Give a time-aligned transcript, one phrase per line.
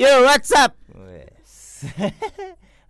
[0.00, 0.72] Yo, what's up?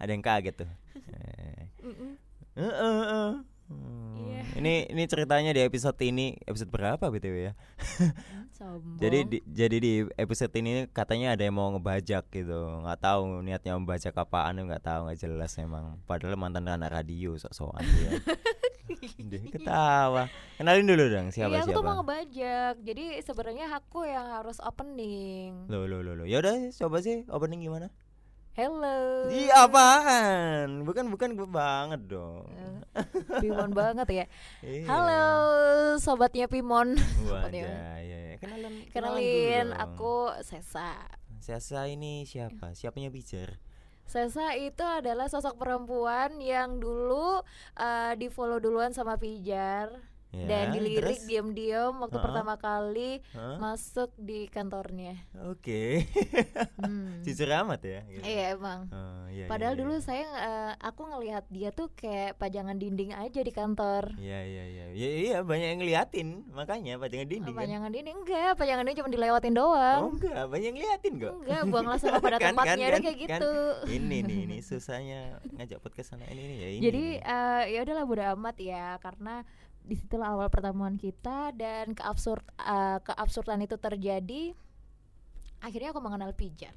[0.01, 0.71] Ada yang kaget tuh.
[0.95, 1.67] Eh.
[1.83, 2.15] Mm-mm.
[2.55, 3.33] Eh, eh, eh.
[3.67, 4.15] Hmm.
[4.15, 4.43] Iya.
[4.63, 7.53] Ini ini ceritanya di episode ini episode berapa btw ya?
[9.03, 12.85] Jadi di, jadi di episode ini katanya ada yang mau ngebajak gitu.
[12.85, 15.99] nggak tahu niatnya membajak apaan nggak tahu nggak jelas emang.
[16.07, 18.21] Padahal mantan anak radio sok-sokan dia.
[19.29, 20.31] Ketawa.
[20.61, 21.99] Kenalin dulu dong siapa iya, aku tuh mau siapa.
[22.01, 22.75] ngebajak.
[22.85, 25.69] Jadi sebenarnya aku yang harus opening.
[25.69, 26.25] Lo lo lo lo.
[26.25, 27.89] Ya udah coba sih opening gimana?
[28.51, 29.31] Hello.
[29.31, 30.83] Iya apaan?
[30.85, 32.45] Bukan bukan gue banget dong.
[33.41, 34.25] Pimon banget ya.
[34.67, 34.85] Iya.
[34.85, 35.25] Halo
[35.97, 36.99] sobatnya Pimon.
[37.25, 38.37] Wajah, ya, ya.
[38.37, 39.81] Kenalan, kenalan Kenalin dulu dong.
[39.81, 41.09] aku Sesa.
[41.41, 42.77] Sesa ini siapa?
[42.77, 43.57] Siapanya bicar?
[44.11, 47.47] Sesa itu adalah sosok perempuan yang dulu
[47.79, 51.27] eh, di follow duluan sama Pijar Ya, dan dilirik terus?
[51.27, 52.23] diam-diam waktu Ha-ha.
[52.23, 53.59] pertama kali Hah?
[53.59, 55.19] masuk di kantornya.
[55.45, 56.07] Oke.
[56.79, 57.19] Hmm.
[57.27, 58.01] Jujur amat ya.
[58.07, 58.23] gitu.
[58.23, 58.87] Iya emang.
[58.89, 60.03] Oh, iya, Padahal iya, dulu iya.
[60.03, 64.15] saya eh, aku ngelihat dia tuh kayak pajangan dinding aja di kantor.
[64.17, 64.85] Iya iya iya.
[64.93, 67.59] Ya, iya banyak yang ngeliatin makanya pajangan dinding kan.
[67.59, 70.01] pajangan dinding enggak, pajangan dinding cuma dilewatin Oh doang.
[70.15, 71.33] enggak, banyak yang ngeliatin kok.
[71.37, 73.23] Enggak, buanglah sampah pada Kan, tempatnya kan, kan, kayak kan.
[73.27, 73.53] gitu.
[73.91, 75.21] Ini nih, ini susahnya
[75.53, 76.83] ngajak podcast anak ini nih ya ini.
[76.87, 79.43] Jadi eh, ya udahlah bodo amat ya karena
[79.91, 84.55] di situlah awal pertemuan kita dan keabsurd eh, keabsurdan itu terjadi.
[85.59, 86.73] Akhirnya aku mengenal Pijar.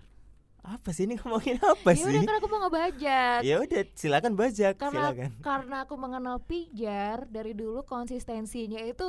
[0.64, 2.08] apa sih ini ngomongin apa Ya sih?
[2.08, 3.39] udah karena aku mau ngebajak.
[3.44, 5.30] Ya udah silakan bajak, karena silakan.
[5.44, 9.08] karena aku mengenal Pijar dari dulu konsistensinya itu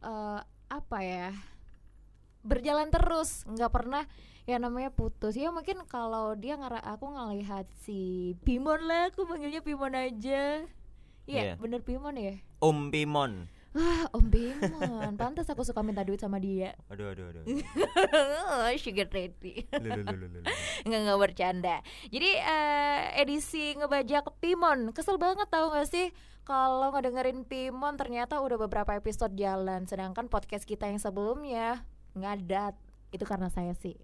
[0.00, 1.34] eh, apa ya
[2.40, 4.06] berjalan terus nggak pernah
[4.44, 9.60] ya namanya putus ya mungkin kalau dia ngara aku ngelihat si Pimon lah aku manggilnya
[9.60, 10.64] Pimon aja
[11.28, 11.54] Iya Iya.
[11.60, 13.32] bener Pimon ya Om Pimon.
[13.76, 17.44] Wah Om Pimon Pantas aku suka minta duit sama dia Aduh aduh aduh.
[18.80, 20.48] Sugar daddy Lu, lu, lu, lu, lu, lu.
[20.88, 21.76] Nggak nggak bercanda.
[22.08, 26.08] Jadi eh, edisi ngebajak Pimon kesel banget tau gak sih
[26.42, 31.84] kalau ngedengerin Pimon ternyata udah beberapa episode jalan, sedangkan podcast kita yang sebelumnya
[32.16, 32.72] ngadat.
[33.12, 34.00] Itu karena saya sih.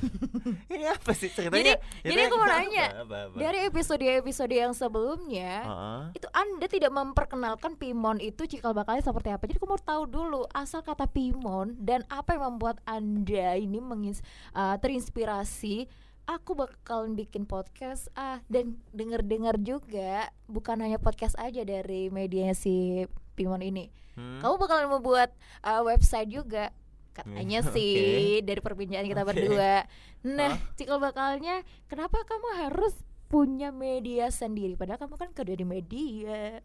[0.72, 1.76] Ini apa sih ceritanya?
[1.76, 3.36] Jadi- jadi aku mau nanya, apa, apa, apa?
[3.36, 6.02] Dari episode-episode yang sebelumnya Heeh.
[6.16, 9.44] itu Anda tidak memperkenalkan Pimon itu cikal bakalnya seperti apa.
[9.44, 14.24] Jadi aku mau tahu dulu asal kata Pimon dan apa yang membuat Anda ini mengins
[14.56, 15.90] uh, terinspirasi
[16.30, 23.04] aku bakalan bikin podcast ah dan denger-dengar juga bukan hanya podcast aja dari medianya si
[23.34, 23.90] Pimon ini.
[24.14, 24.38] Hmm?
[24.38, 25.34] Kamu bakalan membuat
[25.66, 26.70] uh, website juga
[27.12, 27.94] katanya Hmm, sih
[28.40, 29.28] dari perbincangan kita Oke.
[29.28, 29.74] berdua.
[30.22, 30.74] Nah, Hah?
[30.74, 32.94] cikal bakalnya kenapa kamu harus
[33.26, 36.60] punya media sendiri padahal kamu kan kerja di media.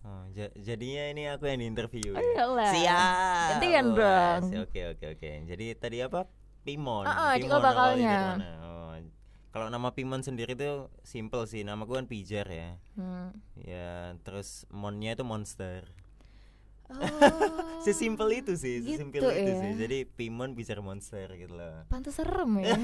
[0.00, 2.12] Oh, ja- jadinya ini aku yang diinterview.
[2.12, 2.72] Oh, ya?
[2.72, 3.48] Siap.
[3.54, 4.42] Gantian Wes, dong.
[4.64, 5.30] Oke oke oke.
[5.44, 6.24] Jadi tadi apa?
[6.60, 7.04] Pimon.
[7.04, 8.18] Ah, ah, Pimon cikal awalnya bakalnya.
[8.60, 8.92] Oh,
[9.50, 11.60] Kalau nama Pimon sendiri tuh simple sih.
[11.60, 12.78] Nama gue kan Pijar ya.
[12.94, 13.34] Hmm.
[13.58, 15.84] Ya, terus monnya itu monster.
[16.90, 16.98] Oh,
[17.86, 19.60] Sesimpel itu sih, sesimpel gitu itu ya.
[19.62, 19.70] sih.
[19.78, 21.86] Jadi Pimon Pijar monster gitu loh.
[21.88, 22.76] Pantes serem ya.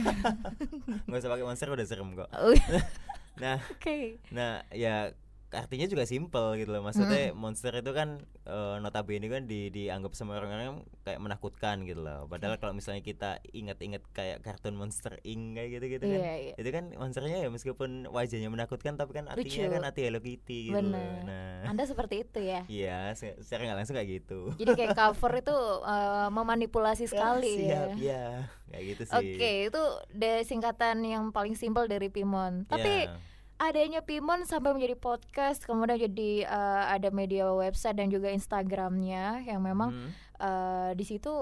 [1.11, 2.29] Nggak usah pakai monster udah serem kok.
[2.33, 2.55] Oh,
[3.43, 4.17] Nah, Oke.
[4.33, 5.13] Nah, ya
[5.55, 6.83] artinya juga simpel gitu loh.
[6.83, 12.27] Maksudnya monster itu kan eh, notabene kan di dianggap sama orang-orang kayak menakutkan gitu loh.
[12.27, 16.19] Padahal kalau misalnya kita ingat-ingat kayak kartun Monster Inc kayak gitu-gitu kan.
[16.19, 16.55] Iya, iya.
[16.59, 19.75] Itu kan monsternya ya meskipun wajahnya menakutkan tapi kan artinya Lucu.
[19.79, 20.83] kan hati Hello Kitty gitu loh.
[20.91, 21.23] Benar.
[21.23, 22.61] Nah, Anda seperti itu ya.
[22.83, 24.41] iya se- secara nggak langsung kayak gitu.
[24.59, 28.03] Jadi kayak cover itu eh, memanipulasi sekali siap, ya.
[28.03, 28.27] ya.
[28.67, 29.15] Kayak gitu sih.
[29.15, 32.67] Oke, itu de singkatan yang paling simpel dari Pimon.
[32.67, 33.15] Tapi Ya.
[33.59, 39.61] Adanya Pimon sampai menjadi podcast, kemudian jadi eh, ada media website dan juga Instagramnya yang
[39.61, 40.11] memang Hmm.
[40.39, 41.33] eh, di situ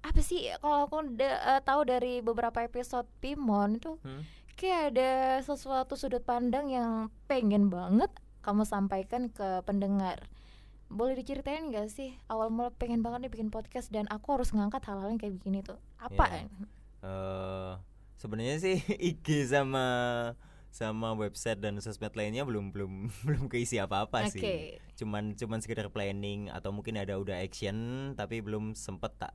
[0.00, 4.22] apa sih kalau aku da- eh, tahu dari beberapa episode Pimon itu Hmm.
[4.54, 5.10] kayak ada
[5.42, 6.90] sesuatu sudut pandang yang
[7.24, 8.08] pengen banget
[8.40, 10.28] kamu sampaikan ke pendengar.
[10.86, 14.84] Boleh diceritain gak sih awal mula pengen banget nih bikin podcast dan aku harus ngangkat
[14.84, 16.24] hal-hal yang kayak begini tuh apa?
[16.30, 16.46] Ya.
[17.02, 17.72] eh
[18.14, 18.76] sebenarnya sih
[19.08, 19.84] IG sama
[20.76, 24.44] sama website dan sosmed lainnya belum belum belum keisi apa-apa sih.
[24.44, 24.56] Oke.
[25.00, 29.32] Cuman cuman sekedar planning atau mungkin ada udah action tapi belum sempet tak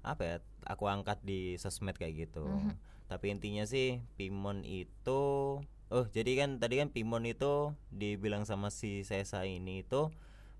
[0.00, 2.48] apa ya aku angkat di sosmed kayak gitu.
[2.48, 2.72] Mhm.
[3.04, 5.20] Tapi intinya sih Pimon itu
[5.88, 10.08] oh jadi kan tadi kan Pimon itu dibilang sama si Sesa ini itu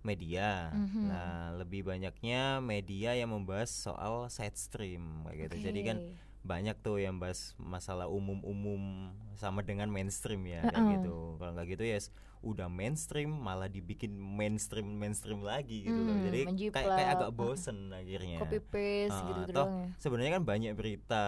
[0.04, 0.70] media.
[0.76, 1.02] Mhm.
[1.10, 5.72] Nah, lebih banyaknya media yang membahas soal side stream kayak gitu.
[5.72, 5.98] Jadi kan.
[6.40, 10.92] Banyak tuh yang bahas masalah umum-umum sama dengan mainstream ya kayak Heeh.
[10.96, 11.36] gitu.
[11.36, 16.14] Kalau nggak gitu ya s- udah mainstream malah dibikin mainstream mainstream lagi gitu loh.
[16.14, 16.40] Hmm, Jadi
[16.70, 18.38] kayak kayak agak bosen akhirnya.
[18.38, 19.90] copy paste Ah, gitu toh ya.
[19.98, 21.24] sebenarnya kan banyak berita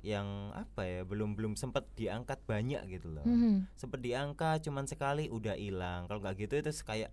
[0.00, 3.72] yang apa ya belum belum sempat diangkat banyak gitu loh Mhm.
[3.72, 7.08] sempet diangkat cuman sekali udah hilang kalau nggak gitu itu kayak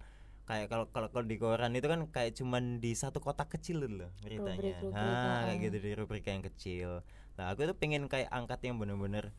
[0.49, 4.11] kayak kalau kalau kalau di koran itu kan kayak cuman di satu kotak kecil loh
[4.25, 5.63] beritanya Rubrik-rubrik, ah kayak ah.
[5.63, 6.89] gitu di rubrik yang kecil.
[7.37, 9.31] Nah aku tuh pengen kayak angkat yang bener-bener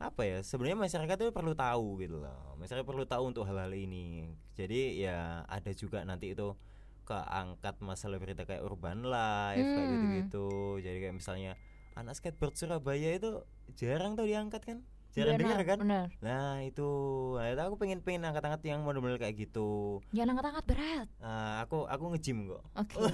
[0.00, 2.56] apa ya sebenarnya masyarakat tuh perlu tahu gitu loh.
[2.56, 4.32] Masyarakat perlu tahu untuk hal-hal ini.
[4.56, 6.56] Jadi ya ada juga nanti itu
[7.04, 9.92] keangkat masalah berita kayak urban life kayak Hmm.
[9.96, 10.48] gitu-gitu.
[10.80, 11.52] Jadi kayak misalnya
[11.98, 13.42] anak skateboard Surabaya itu
[13.74, 14.78] jarang tuh diangkat kan
[15.10, 16.06] jarang Benar, dengar kan benar.
[16.22, 16.88] Nah itu,
[17.34, 19.98] nah, aku pengen pengen angkat-angkat yang model-model kayak gitu.
[20.14, 21.06] Jangan angkat-angkat berat.
[21.18, 22.62] Ah, aku aku nge-gym kok.
[22.78, 22.94] Oke.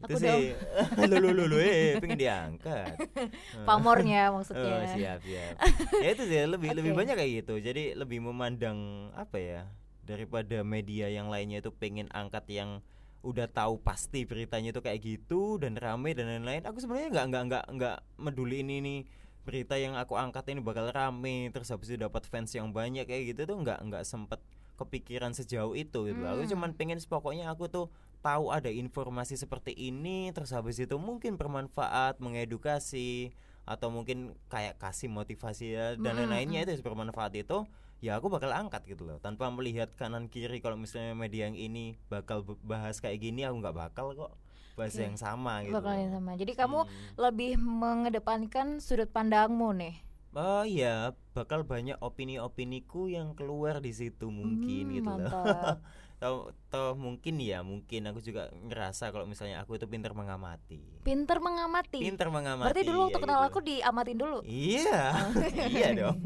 [0.00, 0.56] itu Aku sih.
[1.12, 2.96] lu lu lu lu, eh pengen diangkat.
[3.68, 4.88] Pamornya Oh, maksudnya.
[4.88, 5.54] siap siap.
[6.00, 6.98] ya itu sih lebih lebih Oke.
[7.04, 7.54] banyak kayak gitu.
[7.60, 9.60] Jadi lebih memandang apa ya
[10.00, 12.80] daripada media yang lainnya itu pengen angkat yang
[13.20, 16.64] udah tahu pasti beritanya itu kayak gitu dan rame dan lain-lain.
[16.64, 19.00] Aku sebenarnya nggak nggak nggak nggak meduli ini nih
[19.46, 23.34] berita yang aku angkat ini bakal rame terus habis itu dapat fans yang banyak kayak
[23.34, 24.40] gitu tuh nggak nggak sempet
[24.76, 26.20] kepikiran sejauh itu gitu.
[26.20, 26.32] loh.
[26.36, 26.52] Aku Hmm.
[26.56, 27.86] cuman pengen pokoknya aku tuh
[28.20, 33.32] tahu ada informasi seperti ini terus habis itu mungkin bermanfaat, mengedukasi
[33.64, 37.64] atau mungkin kayak kasih motivasi ya dan Mm-mm, lain-lainnya itu bermanfaat itu
[38.00, 42.00] ya aku bakal angkat gitu loh tanpa melihat kanan kiri kalau misalnya media yang ini
[42.08, 44.32] bakal bahas kayak gini aku nggak bakal kok
[44.80, 45.04] bahas Oke.
[45.06, 46.30] yang sama gitu Bakal yang sama.
[46.40, 46.90] Jadi kamu Hmm.
[47.24, 49.94] lebih mengedepankan sudut pandangmu nih.
[50.30, 55.26] Oh iya, bakal banyak opini-opiniku yang keluar di situ mungkin Hmm, gitu loh.
[56.20, 61.00] Toh, toh mungkin ya, mungkin aku juga ngerasa kalau misalnya aku itu pintar mengamati.
[61.00, 61.96] Pinter mengamati.
[61.96, 62.68] Pintar mengamati.
[62.68, 63.48] Berarti dulu waktu ya kenal gitu.
[63.48, 64.38] aku diamatin dulu.
[64.44, 65.02] Iya.
[65.72, 66.20] iya dong.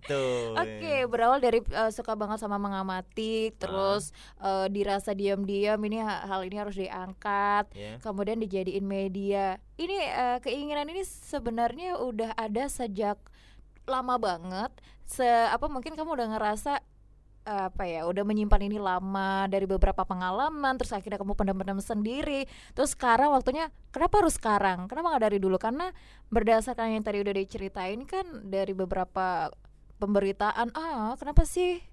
[0.00, 0.24] itu.
[0.56, 6.40] Oke, berawal dari eh, suka banget sama mengamati, terus eh, dirasa diam-diam ini ha- hal
[6.48, 8.00] ini harus diangkat, Ya.
[8.00, 9.60] kemudian dijadiin media.
[9.76, 13.20] Ini eh, keinginan ini sebenarnya udah ada sejak
[13.84, 14.72] lama banget.
[15.04, 16.80] Se apa mungkin kamu udah ngerasa
[17.50, 22.46] apa ya, udah menyimpan ini lama dari beberapa pengalaman, terus akhirnya kamu pendam-pendam sendiri.
[22.78, 24.86] Terus sekarang waktunya, kenapa harus sekarang?
[24.86, 25.58] Kenapa nggak dari dulu?
[25.58, 25.90] Karena
[26.30, 29.50] berdasarkan yang tadi udah diceritain kan dari beberapa
[29.98, 31.89] pemberitaan, ah kenapa sih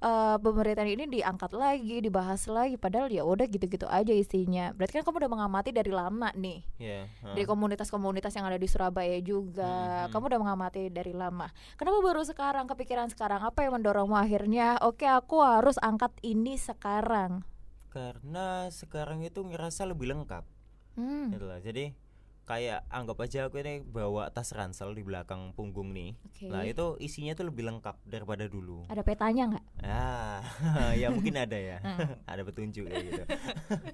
[0.00, 4.72] eh, pemberitaan ini diangkat lagi, dibahas lagi, padahal ya udah gitu-gitu aja isinya.
[4.76, 7.08] Berarti kan kamu udah mengamati dari lama nih, Ya.
[7.24, 7.32] ha.
[7.32, 10.06] dari komunitas-komunitas yang ada di Surabaya juga.
[10.06, 10.10] Mhm.
[10.12, 11.48] Kamu udah mengamati dari lama.
[11.80, 13.40] Kenapa baru sekarang kepikiran sekarang?
[13.42, 14.76] Apa yang mendorongmu akhirnya?
[14.84, 17.42] Oke, aku harus angkat ini sekarang.
[17.88, 20.44] Karena sekarang itu ngerasa lebih lengkap.
[20.96, 21.32] Hmm.
[21.36, 21.60] Loh.
[21.60, 21.92] Jadi
[22.46, 26.14] kayak anggap aja aku ini bawa tas ransel di belakang punggung nih.
[26.30, 26.46] Oke.
[26.46, 28.86] Nah, itu isinya tuh lebih lengkap daripada dulu.
[28.86, 29.64] Ada petanya nggak?
[29.82, 30.40] Ah,
[31.00, 31.82] ya mungkin ada ya.
[31.82, 32.14] Hmm.
[32.30, 33.22] ada petunjuk kayak gitu.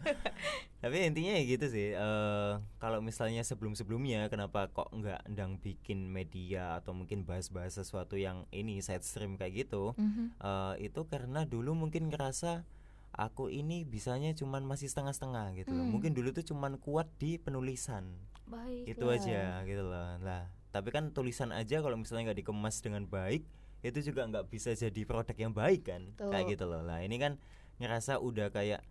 [0.85, 1.97] Tapi intinya ya gitu sih.
[1.97, 8.45] eh kalau misalnya sebelum-sebelumnya kenapa kok nggak ndang bikin media atau mungkin bahas-bahas sesuatu yang
[8.53, 9.97] ini side stream kayak gitu?
[9.97, 10.37] Mhm.
[10.45, 12.69] eh itu karena dulu mungkin ngerasa
[13.17, 15.73] aku ini bisanya cuman masih setengah-setengah gitu.
[15.73, 15.89] Hmm.
[15.89, 18.32] Mungkin dulu tuh cuman kuat di penulisan.
[18.47, 18.85] Baik.
[18.89, 20.19] Itu aja gitu loh.
[20.21, 23.47] Lah, tapi kan tulisan aja kalau misalnya nggak dikemas dengan baik,
[23.83, 26.03] itu juga nggak bisa jadi produk yang baik kan.
[26.17, 26.53] Kayak Betul.
[26.55, 26.83] gitu loh.
[26.83, 27.39] Lah, ini kan
[27.79, 28.83] ngerasa udah kayak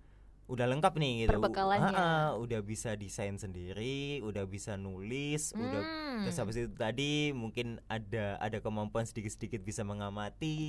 [0.51, 1.39] udah lengkap nih gitu.
[1.39, 1.95] Perbekalannya.
[1.95, 5.79] Ah, ah, udah bisa desain sendiri, udah bisa nulis, udah
[6.11, 6.27] Hmm.
[6.27, 10.59] terus habis itu tadi mungkin ada ada kemampuan sedikit-sedikit bisa mengamati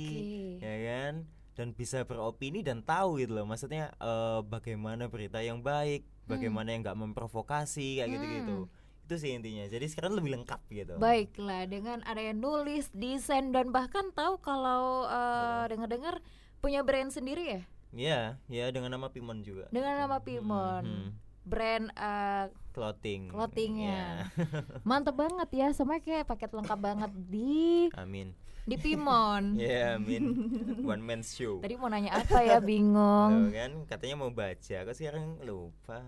[0.55, 0.63] Oke.
[0.63, 1.13] ya kan
[1.53, 6.81] dan bisa beropini dan tahu gitu loh maksudnya eh, bagaimana berita yang baik bagaimana yang
[6.81, 8.71] nggak memprovokasi kayak gitu gitu Hmm.
[9.03, 9.65] itu sih intinya.
[9.65, 10.95] Jadi sekarang lebih lengkap gitu.
[10.95, 16.23] Baiklah, dengan ada yang nulis, desain dan bahkan tahu kalau uh, dengar-dengar
[16.57, 17.61] punya brand sendiri ya,
[17.91, 19.67] ya ya dengan nama Pimon juga.
[19.69, 21.07] Dengan nama Pimon, Mhm.
[21.43, 24.27] brand uh, clothing Clothingnya.
[24.27, 24.45] Ya.
[24.89, 29.55] mantep banget ya, semuanya kayak paket lengkap banget di amin di Pimon.
[29.61, 30.23] ya amin
[30.81, 33.47] one man show Tadi mau nanya apa ya, bingung.
[33.47, 36.01] Tuh kan katanya mau baca kok sekarang lupa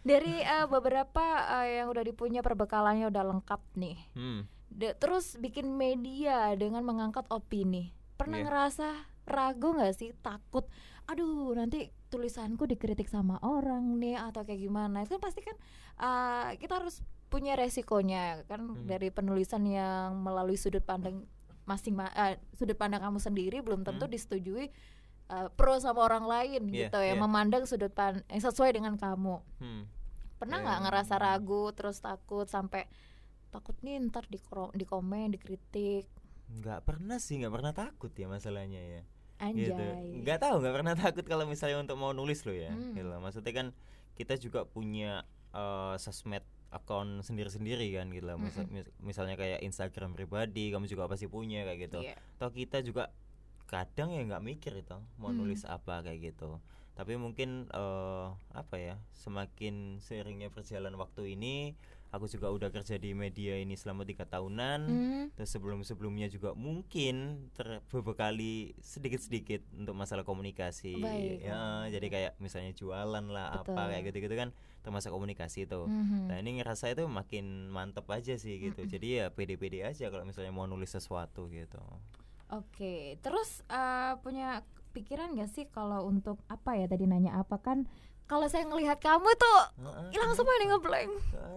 [0.00, 1.18] Dari uh, beberapa
[1.50, 3.98] uh, yang udah dipunya perbekalannya udah lengkap nih.
[4.14, 4.40] hmm.
[4.66, 7.90] De- terus bikin media dengan mengangkat opini.
[8.14, 8.46] Pernah Iya.
[8.46, 8.88] ngerasa
[9.26, 10.70] ragu nggak sih takut?
[11.06, 15.02] Aduh nanti tulisanku dikritik sama orang nih atau kayak gimana?
[15.02, 15.56] Itu kan pasti kan
[16.02, 18.86] uh, kita harus punya resikonya kan Hmm.
[18.86, 21.26] dari penulisan yang melalui sudut pandang
[21.66, 24.14] masing uh, sudut pandang kamu sendiri belum tentu Hmm.
[24.14, 24.70] disetujui
[25.30, 27.18] uh, pro sama orang lain Iya, gitu ya iya.
[27.18, 29.42] memandang sudut pandang yang sesuai dengan kamu.
[29.58, 29.82] Hmm.
[30.38, 30.84] Pernah Iya, nggak iya.
[30.86, 32.86] ngerasa ragu terus takut sampai
[33.50, 34.36] takut nih ntar di
[34.74, 36.04] di komen dikritik
[36.46, 39.02] nggak pernah sih nggak pernah takut ya masalahnya ya
[39.38, 39.84] anjay gitu
[40.18, 42.92] nggak tahu nggak pernah takut kalau misalnya untuk mau nulis lo ya Hmm.
[42.92, 43.18] gitu loh.
[43.18, 43.66] maksudnya kan
[44.14, 48.36] kita juga punya eh, sosmed akun sendiri-sendiri kan gitu lah.
[48.36, 52.16] Misal- mis- misalnya kayak Instagram pribadi kamu juga pasti punya kayak gitu Iya.
[52.36, 53.08] atau kita juga
[53.64, 55.38] kadang ya nggak mikir itu mau Hmm.
[55.38, 56.58] nulis apa kayak gitu
[56.92, 61.76] tapi mungkin eh, apa ya semakin seringnya berjalan waktu ini
[62.16, 65.24] aku juga udah kerja di media ini selama tiga tahunan Hmm.
[65.32, 71.44] terus sebelum sebelumnya juga mungkin terbebekali sedikit sedikit untuk masalah komunikasi Baik.
[71.44, 73.88] ya jadi kayak misalnya jualan lah apa Betul.
[73.92, 74.48] kayak gitu gitu kan
[74.80, 76.30] termasuk komunikasi itu Mhm.
[76.30, 78.82] Nah ini ngerasa itu makin mantep aja sih gitu.
[78.82, 78.90] Mm-mm.
[78.90, 81.78] Jadi ya pede-pede aja kalau misalnya mau nulis sesuatu gitu.
[82.48, 84.62] Oke, terus eh, punya
[84.94, 87.90] pikiran gak sih kalau untuk apa ya tadi nanya apa kan?
[88.26, 89.58] Kalau saya ngelihat kamu tuh
[90.10, 91.10] hilang semua nih ngeblank.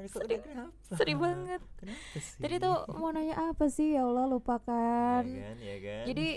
[0.07, 0.37] sedih.
[0.39, 0.69] kenapa?
[0.93, 1.61] Sedih banget.
[1.75, 2.39] Kenapa sih?
[2.39, 5.21] Tadi tuh mau nanya apa sih ya Allah lupakan.
[5.25, 6.03] ya kan, ya kan.
[6.05, 6.27] Jadi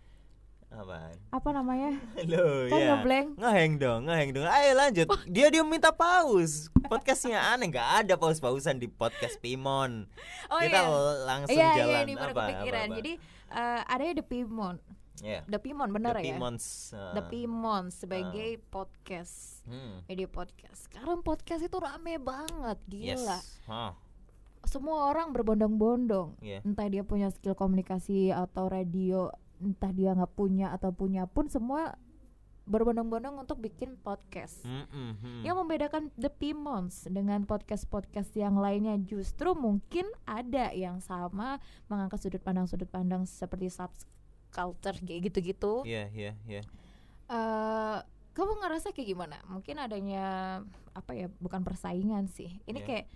[0.80, 1.16] apaan?
[1.28, 1.90] apa namanya?
[2.24, 2.88] Loh Kan ya.
[2.94, 3.28] ngeblank.
[3.36, 4.46] Ngeheng dong, ngeheng dong.
[4.46, 5.06] Ayo lanjut.
[5.26, 6.72] Dia dia minta paus.
[6.88, 10.08] Podcastnya aneh, nggak ada paus-pausan di podcast Pimon.
[10.48, 10.90] Oh Kita iya.
[11.28, 12.96] langsung Iya jalan iya ini apa, apa, apa.
[12.96, 13.12] Jadi
[13.50, 14.76] eh, adanya The Pimon.
[15.20, 15.40] Ya.
[15.44, 16.34] The Pimon bener The ya?
[16.34, 16.64] Pimons.
[16.90, 19.62] The Pimon sebagai podcast.
[19.62, 20.02] Hmm.
[20.04, 20.86] Media podcast.
[20.86, 23.20] Sekarang podcast itu rame banget, Yes.
[23.20, 23.38] gila.
[23.66, 23.92] Hah,
[24.62, 26.36] Semua orang berbondong-bondong.
[26.38, 26.60] iya.
[26.60, 31.96] entah dia punya skill komunikasi atau radio entah dia nggak punya atau punya pun semua
[32.64, 35.40] berbondong-bondong untuk bikin podcast Hmm, hmm, hmm.
[35.42, 41.58] yang membedakan The Pimons dengan podcast-podcast yang lainnya justru mungkin ada yang sama
[41.88, 43.72] mengangkat sudut pandang-sudut pandang seperti
[44.50, 46.62] subculture kayak gitu-gitu Iya, iya, iya.
[47.30, 47.98] eh
[48.30, 49.36] kamu ngerasa kayak gimana?
[49.46, 50.24] Mungkin adanya
[50.94, 51.26] apa ya?
[51.38, 52.58] Bukan persaingan sih.
[52.64, 52.86] Ini Iya.
[52.86, 53.06] kayak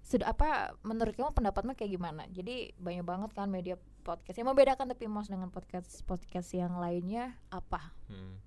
[0.00, 0.76] sudah apa?
[0.80, 2.24] Menurut kamu pendapatmu kayak gimana?
[2.30, 7.36] Jadi banyak banget kan media podcast yang membedakan tapi Mos dengan podcast podcast yang lainnya
[7.48, 7.92] apa?
[8.06, 8.38] Hmm.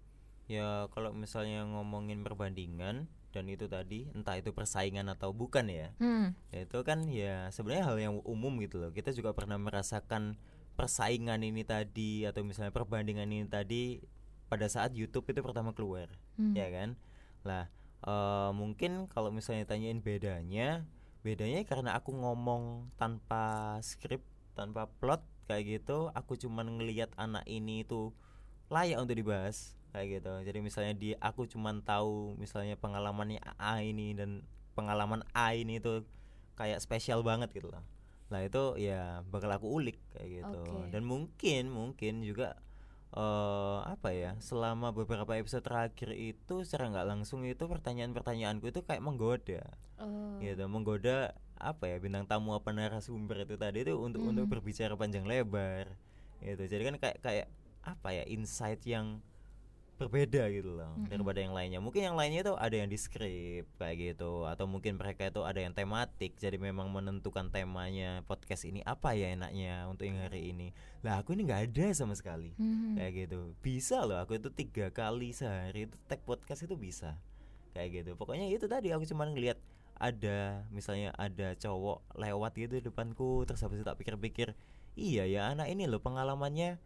[0.48, 6.34] Ya kalau misalnya ngomongin perbandingan dan itu tadi entah itu persaingan atau bukan ya, Hmm.
[6.50, 8.90] ya itu kan ya sebenarnya hal yang umum gitu loh.
[8.90, 10.38] Kita juga pernah merasakan
[10.80, 14.00] persaingan ini tadi atau misalnya perbandingan ini tadi
[14.48, 16.08] pada saat YouTube itu pertama keluar,
[16.40, 16.56] Hmm.
[16.56, 16.96] ya kan?
[17.44, 17.68] Lah
[18.00, 20.88] eh, mungkin kalau misalnya tanyain bedanya,
[21.20, 24.24] bedanya karena aku ngomong tanpa skrip,
[24.56, 25.20] tanpa plot
[25.52, 28.16] kayak gitu, aku cuman ngelihat anak ini itu
[28.72, 30.34] layak untuk dibahas kayak gitu.
[30.48, 34.48] Jadi misalnya di aku cuman tahu misalnya pengalamannya A ini dan
[34.80, 36.08] pengalaman A ini itu
[36.56, 37.84] kayak spesial banget gitu loh.
[38.30, 40.60] Lah itu ya bakal aku ulik kayak gitu.
[40.62, 40.90] Oke.
[40.90, 42.58] Dan mungkin mungkin juga
[43.10, 49.02] eh apa ya selama beberapa episode terakhir itu secara nggak langsung itu pertanyaan-pertanyaanku itu kayak
[49.02, 49.66] menggoda
[50.00, 50.38] Oh.
[50.40, 54.54] gitu menggoda apa ya bintang tamu apa narasumber itu tadi itu untuk untuk Mhm.
[54.54, 55.92] berbicara panjang lebar
[56.40, 57.48] gitu jadi kan kayak kayak
[57.82, 59.20] apa ya insight yang
[60.00, 61.12] berbeda gitu loh Mhm.
[61.12, 61.80] daripada yang lainnya.
[61.84, 65.60] Mungkin yang lainnya itu ada yang di skrip kayak gitu atau mungkin mereka itu ada
[65.60, 66.40] yang tematik.
[66.40, 70.72] Jadi memang menentukan temanya podcast ini apa ya enaknya untuk yang hari ini.
[71.04, 72.56] Lah aku ini nggak ada sama sekali.
[72.56, 72.96] Hmm.
[72.96, 73.52] kayak gitu.
[73.60, 77.20] Bisa loh aku itu tiga kali sehari itu tag podcast itu bisa.
[77.76, 78.12] Kayak gitu.
[78.16, 79.60] Pokoknya itu tadi aku cuma ngelihat
[80.00, 84.56] ada misalnya ada cowok lewat gitu di depanku terus habis itu tak pikir-pikir
[84.96, 86.80] iya ya anak ini loh pengalamannya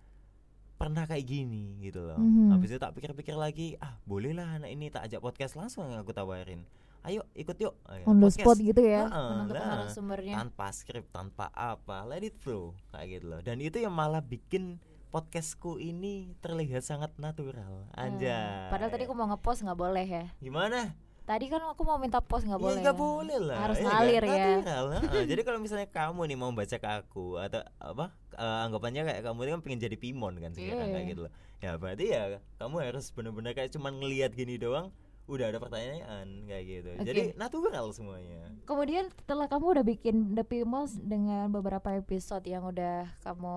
[0.76, 2.52] pernah kayak gini gitu loh Mhm.
[2.52, 6.66] habis itu tak pikir-pikir lagi ah bolehlah anak ini tak ajak podcast langsung aku tawarin
[7.02, 8.40] ayo ikut yuk Ayo, On the podcast.
[8.42, 9.72] spot gitu ya Heeh, menentukan lah.
[9.78, 10.36] narasumbernya.
[10.38, 14.80] tanpa skrip tanpa apa let it flow kayak gitu loh dan itu yang malah bikin
[15.10, 20.26] podcastku ini terlihat sangat natural Eh, aja Padahal tadi aku mau ngepost nggak boleh ya.
[20.38, 22.82] gimana Tadi kan aku mau minta post nggak Ya, boleh.
[22.82, 23.00] nggak ya.
[23.00, 24.60] boleh lah Harus ya ngalir kan?
[25.16, 25.24] ya.
[25.24, 29.40] Jadi kalau misalnya kamu nih mau baca ke aku atau apa eh, anggapannya kayak kamu
[29.40, 30.94] ini kan pengen jadi pimon kan sekarang Iya.
[30.94, 32.24] kayak gitu loh ya berarti ya
[32.58, 34.92] kamu harus benar-benar kayak cuman ngelihat gini doang
[35.24, 37.06] udah ada pertanyaan kayak gitu Oke.
[37.06, 43.08] jadi natural semuanya Kemudian setelah kamu udah bikin The Pimos dengan beberapa episode yang udah
[43.22, 43.56] kamu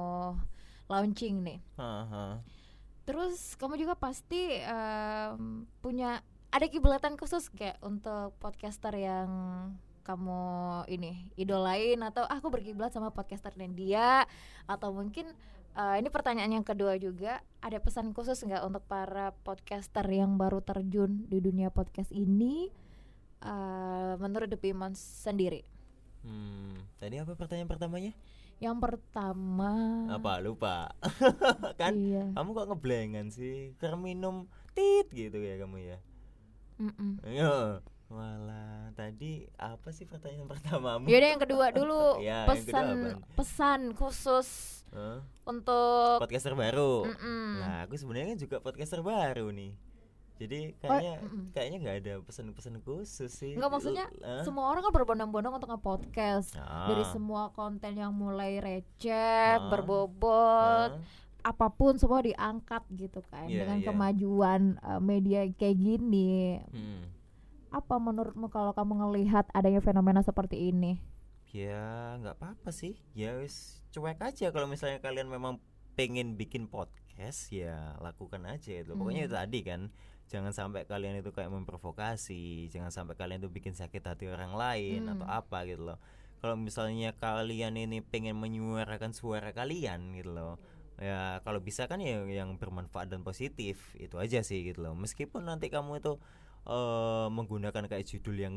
[0.87, 1.59] launching nih.
[1.75, 2.43] Haha.
[3.03, 6.23] Terus kamu juga pasti em, punya
[6.57, 9.29] ada kiblatan khusus kayak untuk podcaster yang
[10.03, 10.41] kamu
[10.89, 14.25] ini idolain atau "Ah, aku berkiblat sama podcaster dan dia
[14.65, 15.27] atau mungkin
[15.75, 20.63] eh, ini pertanyaan yang kedua juga ada pesan khusus nggak untuk para podcaster yang baru
[20.63, 22.71] terjun di dunia podcast ini
[23.43, 25.63] eh, menurut The Pimons sendiri
[26.23, 28.13] Hmm, tadi apa pertanyaan pertamanya?
[28.57, 29.71] yang pertama
[30.09, 30.91] Apa lupa?
[31.81, 33.77] kan iya kamu kok ngeblengan sih?
[33.77, 35.99] Karena minum tit gitu ya kamu ya.
[36.79, 37.11] Mm-mm.
[37.23, 37.81] Iya.
[38.07, 41.05] Walah, tadi apa sih pertanyaan pertamamu?
[41.05, 42.87] Yaudah yang kedua dulu Ya, yang kedua pesan
[43.35, 44.49] pesan khusus
[44.89, 45.19] Hah?
[45.43, 47.03] untuk Podcaster baru.
[47.05, 47.51] Mm-mm.
[47.59, 49.75] Nah, aku sebenarnya kan juga podcaster baru nih.
[50.37, 51.45] jadi kayaknya mm-mm.
[51.51, 54.45] kayaknya nggak ada pesan-pesan khusus sih Nggak, maksudnya eh?
[54.45, 56.87] semua orang kan berbondong-bondong untuk nge-podcast Ah.
[56.87, 59.17] dari semua konten yang mulai receh,
[59.57, 59.65] Ah.
[59.67, 61.01] berbobot, Ah.
[61.47, 63.87] Apa pun semua diangkat gitu kan Iya, dengan iya.
[63.87, 66.59] kemajuan uh, media kayak gini.
[66.67, 67.07] Hmm.
[67.71, 70.99] Apa menurutmu kalau kamu ngelihat adanya fenomena seperti ini?
[71.47, 75.57] ya nggak apa-apa sih ya wis cuek aja kalau misalnya kalian memang
[75.95, 79.29] pengen bikin podcast ya lakukan aja itu pokoknya Hmm.
[79.31, 79.81] itu tadi kan
[80.27, 85.07] jangan sampai kalian itu kayak memprovokasi jangan sampai kalian itu bikin sakit hati orang lain
[85.07, 85.17] Hmm.
[85.17, 85.99] atau apa gitu loh
[86.37, 90.61] kalau misalnya kalian ini pengen menyuarakan suara kalian gitu loh
[90.97, 95.45] ya kalau bisa kan ya yang bermanfaat dan positif itu aja sih gitu loh meskipun
[95.45, 96.17] nanti kamu itu
[96.65, 98.55] eh, menggunakan kayak judul yang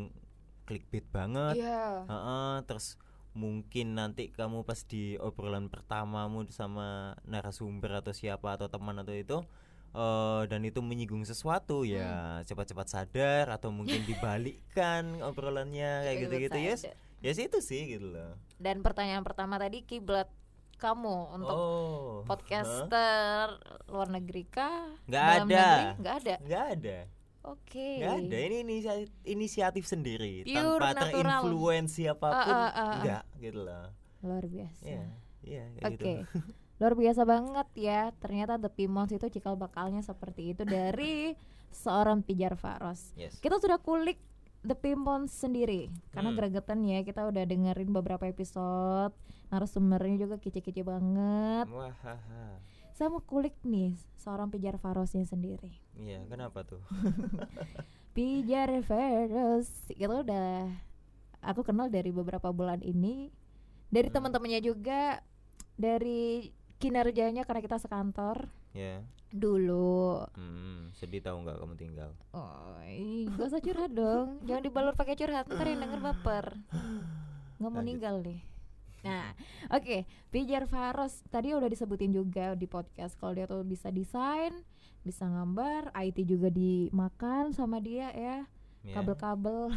[0.63, 2.05] clickbait banget Iya.
[2.05, 2.96] Heeh, terus
[3.31, 9.38] mungkin nanti kamu pas di obrolan pertamamu sama narasumber atau siapa atau teman atau itu
[9.89, 11.93] eh dan itu menyinggung sesuatu Hmm.
[11.93, 12.10] ya
[12.46, 16.96] cepat-cepat sadar atau mungkin dibalikkan obrolannya kayak gitu-gitu ya Sadar.
[17.19, 20.29] ya sih itu sih gitu loh Dan pertanyaan pertama tadi kiblat
[20.80, 24.96] kamu untuk oh podcaster luar negeri kah?
[25.06, 25.52] Nggak Dalam ada.
[25.52, 25.84] negeri?
[26.00, 26.36] Nggak ada.
[26.40, 26.98] nggak ada
[27.42, 27.90] Oke.
[28.00, 31.40] nggak ada ini inisiatif, inisiatif sendiri Pure tanpa natural.
[31.42, 32.94] terinfluensi apa pun Ah, ah, ah, ah.
[33.00, 33.86] nggak gitu loh
[34.20, 34.84] Luar biasa.
[34.84, 35.06] Iya,
[35.42, 35.96] iya kayak Oke.
[35.96, 36.38] gitu.
[36.80, 38.02] Luar biasa banget ya.
[38.16, 41.32] Ternyata The Pimons itu cikal bakalnya seperti itu dari
[41.76, 43.16] seorang pijar Faros.
[43.16, 43.40] Yes.
[43.40, 44.20] Kita sudah kulik
[44.62, 46.38] The Pimons sendiri karena Hmm.
[46.38, 49.16] gregetan ya kita udah dengerin beberapa episode
[49.48, 51.66] narasumbernya juga kece-kece banget.
[51.68, 52.60] Wah, haha.
[52.92, 55.72] Saya mau kulik nih seorang pijar Farosnya sendiri.
[55.96, 56.84] Iya, kenapa tuh?
[58.12, 60.68] Pijar Faros itu udah
[61.39, 63.32] aku kenal dari beberapa bulan ini
[63.88, 64.16] dari Hmm.
[64.20, 65.24] teman-temannya juga
[65.74, 69.02] dari kinerjanya karena kita sekantor Ya.
[69.30, 70.26] dulu.
[70.34, 72.12] Hmm, sedih tahu nggak kamu tinggal?
[72.34, 72.78] oh
[73.38, 74.42] gak usah curhat dong.
[74.46, 76.46] Jangan dibalur pakai curhat ntar yang denger baper.
[77.62, 77.86] Nggak mau Lanjut.
[77.86, 78.41] ninggal deh
[79.00, 79.32] nah
[79.72, 81.24] oke Pijar Faros.
[81.32, 83.15] Tadi udah disebutin juga di podcast.
[83.15, 84.52] Kalau dia tuh bisa desain
[85.00, 88.38] bisa gambar IT juga dimakan sama dia ya.
[88.80, 88.96] Ya.
[88.96, 89.76] kabel-kabel.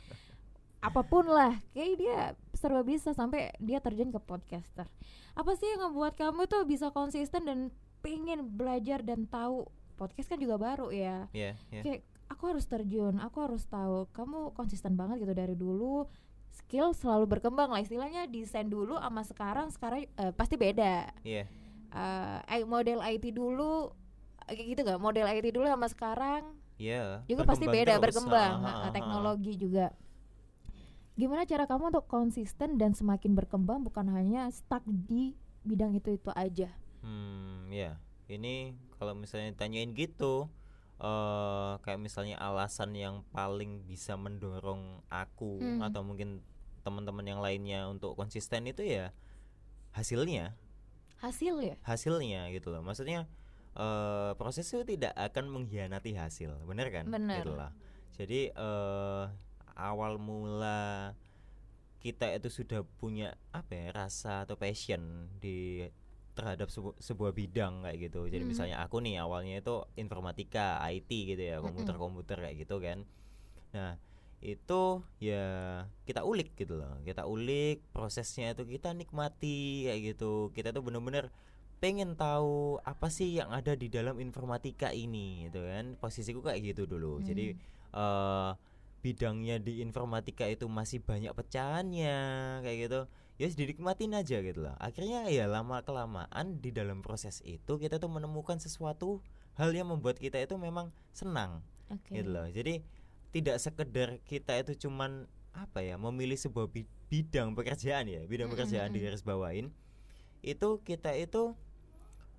[0.86, 2.18] Apa pun lah kayak dia
[2.52, 4.84] serba bisa sampai dia terjun ke podcaster.
[5.32, 7.58] Apa sih yang ngebuat kamu tuh bisa konsisten dan
[8.04, 9.64] pengen belajar dan tahu
[9.96, 11.80] podcast kan juga baru ya Ya, ya.
[11.80, 16.04] kayak aku harus terjun aku harus tahu kamu konsisten banget gitu dari dulu
[16.52, 21.48] skill selalu berkembang lah istilahnya desain dulu sama sekarang sekarang eh, pasti beda Iya.
[21.94, 23.94] Eh, eh, model IT dulu
[24.44, 26.42] kayak gitu gak model IT dulu sama sekarang
[26.76, 27.22] Iya.
[27.24, 28.04] juga pasti beda terus.
[28.04, 28.92] berkembang Ah, ha, ah, ah.
[28.92, 29.94] teknologi juga
[31.14, 36.30] gimana cara kamu untuk konsisten dan semakin berkembang bukan hanya stuck di bidang itu itu
[36.34, 36.68] aja
[37.04, 38.00] Hmm, ya.
[38.26, 40.48] Ini kalau misalnya tanyain gitu,
[40.96, 45.84] eh kayak misalnya alasan yang paling bisa mendorong aku Hmm.
[45.84, 46.40] atau mungkin
[46.80, 49.12] teman-teman yang lainnya untuk konsisten itu ya
[49.92, 50.56] hasilnya,
[51.20, 52.80] hasil ya hasilnya gitu loh.
[52.80, 53.28] Maksudnya
[53.76, 57.04] eh proses itu tidak akan mengkhianati hasil, bener kan?
[57.12, 57.44] Bener.
[57.44, 57.70] Gitu lah.
[58.16, 59.24] Jadi eh
[59.74, 61.12] awal mula
[61.98, 65.82] kita itu sudah punya apa ya rasa atau passion di
[66.34, 68.26] terhadap sebu- sebuah bidang kayak gitu.
[68.26, 68.50] Jadi Hmm.
[68.50, 73.06] misalnya aku nih awalnya itu informatika, IT gitu ya, komputer-komputer kayak gitu kan.
[73.72, 73.94] Nah,
[74.44, 74.82] itu
[75.22, 75.46] ya
[76.04, 77.00] kita ulik gitu loh.
[77.06, 80.50] Kita ulik prosesnya itu kita nikmati kayak gitu.
[80.52, 81.30] Kita tuh bener-bener
[81.78, 85.96] pengen tahu apa sih yang ada di dalam informatika ini gitu kan.
[85.96, 87.22] Posisiku kayak gitu dulu.
[87.24, 87.54] Jadi
[87.94, 88.50] eh
[89.04, 92.16] bidangnya di informatika itu masih banyak pecahannya
[92.64, 93.00] kayak gitu
[93.34, 94.74] ya dinikmatin aja gitu loh.
[94.78, 99.18] Akhirnya ya lama kelamaan di dalam proses itu kita tuh menemukan sesuatu
[99.54, 102.10] hal yang membuat kita itu memang senang oke.
[102.10, 102.46] gitu loh.
[102.46, 102.82] Jadi
[103.34, 108.54] tidak sekedar kita itu cuman apa ya memilih sebuah bi- bidang pekerjaan ya bidang Mm,
[108.58, 109.70] pekerjaan mm, di garis bawain
[110.42, 111.54] itu kita itu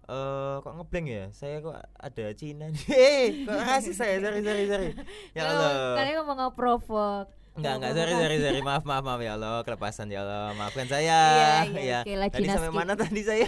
[0.06, 1.26] eh kok ngeblank ya?
[1.34, 2.84] Saya kok ada Cina nih.
[2.94, 4.16] Eh kok kasih saya?
[4.22, 4.90] Sorry sorry sorry.
[5.34, 5.98] Ya Allah.
[5.98, 10.28] kalian mau ngeprovok Enggak, enggak, sorry, sorry, sorry, maaf, maaf, maaf ya Allah, kelepasan ya
[10.28, 11.20] Allah, maafkan saya.
[11.32, 12.28] Iya, iya, ya.
[12.28, 12.80] tadi sampai skip.
[12.84, 13.48] mana tadi saya?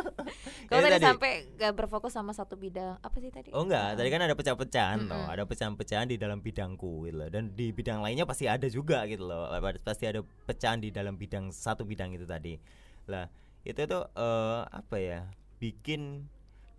[0.68, 4.08] kalau Ya, tadi sampai gak berfokus sama satu bidang apa sih tadi Oh enggak, tadi
[4.12, 5.32] kan ada pecah-pecahan toh, Mm-mm.
[5.32, 7.28] ada pecahan-pecahan di dalam bidangku gitu loh.
[7.32, 9.48] Dan di bidang lainnya pasti ada juga gitu loh.
[9.80, 12.60] Pasti ada pecahan di dalam bidang satu bidang itu tadi.
[13.08, 13.24] Lah,
[13.64, 15.24] itu tuh eh, apa ya?
[15.56, 16.28] Bikin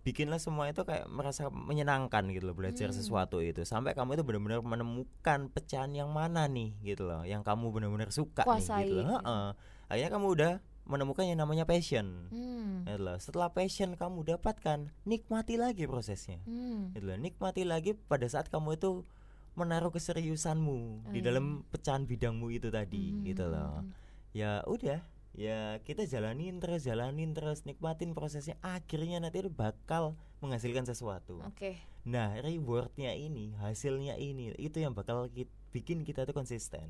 [0.02, 2.96] bikinlah semua itu kayak merasa menyenangkan gitu loh belajar Hmm.
[2.96, 7.70] sesuatu itu sampai kamu itu benar-benar menemukan pecahan yang mana nih gitu loh yang kamu
[7.70, 9.14] benar-benar suka nih Kuasai gitu loh gitu.
[9.20, 9.46] Heeh.
[9.86, 12.82] akhirnya kamu udah menemukan yang namanya passion Hmm.
[12.82, 13.16] gitu loh.
[13.16, 16.90] setelah passion kamu dapatkan nikmati lagi prosesnya Hmm.
[16.90, 17.16] gitu loh.
[17.16, 19.06] nikmati lagi pada saat kamu itu
[19.52, 23.22] menaruh keseriusanmu Oh, di dalam pecahan bidangmu itu tadi Hmm.
[23.22, 23.86] gitu loh
[24.30, 24.98] ya udah
[25.32, 31.80] ya kita jalanin terus jalanin terus nikmatin prosesnya akhirnya nanti itu bakal menghasilkan sesuatu Oke.
[32.04, 36.84] nah rewardnya ini hasilnya ini itu yang bakal ki- bikin kita tuh konsisten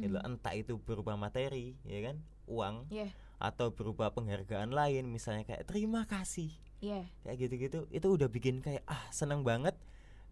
[0.00, 0.24] gitu loh.
[0.24, 2.16] entah itu berupa materi ya kan
[2.48, 3.12] uang Iya.
[3.36, 6.48] atau berupa penghargaan lain misalnya kayak terima kasih
[6.80, 7.04] Iya.
[7.20, 9.76] kayak gitu-gitu itu udah bikin kayak ah seneng banget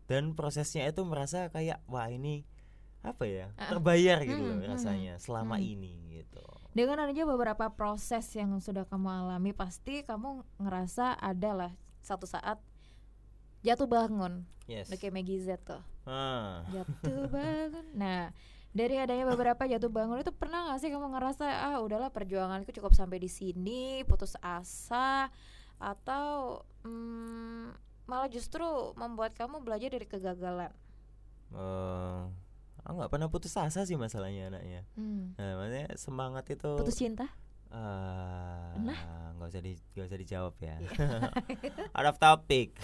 [0.09, 2.49] dan prosesnya itu merasa kayak wah ini
[3.03, 3.67] apa ya ah.
[3.71, 5.67] terbayar gitu Hmm, loh hmm, rasanya selama hmm.
[5.75, 11.73] ini gitu Dengan adanya beberapa proses yang sudah kamu alami, pasti kamu ngerasa ada lah
[12.01, 12.57] satu saat
[13.63, 14.43] jatuh bangun.
[14.67, 15.83] yes Udah kayak Maggie Z tuh.
[16.07, 17.87] ah Jatuh bangun.
[17.95, 18.31] Nah,
[18.73, 22.93] dari adanya beberapa jatuh bangun itu pernah gak sih kamu ngerasa ah udahlah perjuanganku cukup
[22.97, 25.29] sampai di sini, putus asa
[25.83, 27.65] atau mm,
[28.07, 28.65] malah justru
[28.97, 30.73] membuat kamu belajar dari kegagalan?
[31.53, 32.23] eh,
[32.83, 35.35] aku nggak pernah putus asa sih masalahnya anaknya Hmm.
[35.35, 37.27] nah, maksudnya semangat itu Putus cinta?
[37.69, 38.99] Pernah?
[39.33, 40.91] nggak usah di nggak usah dijawab ya Iya.
[41.97, 42.75] out of topic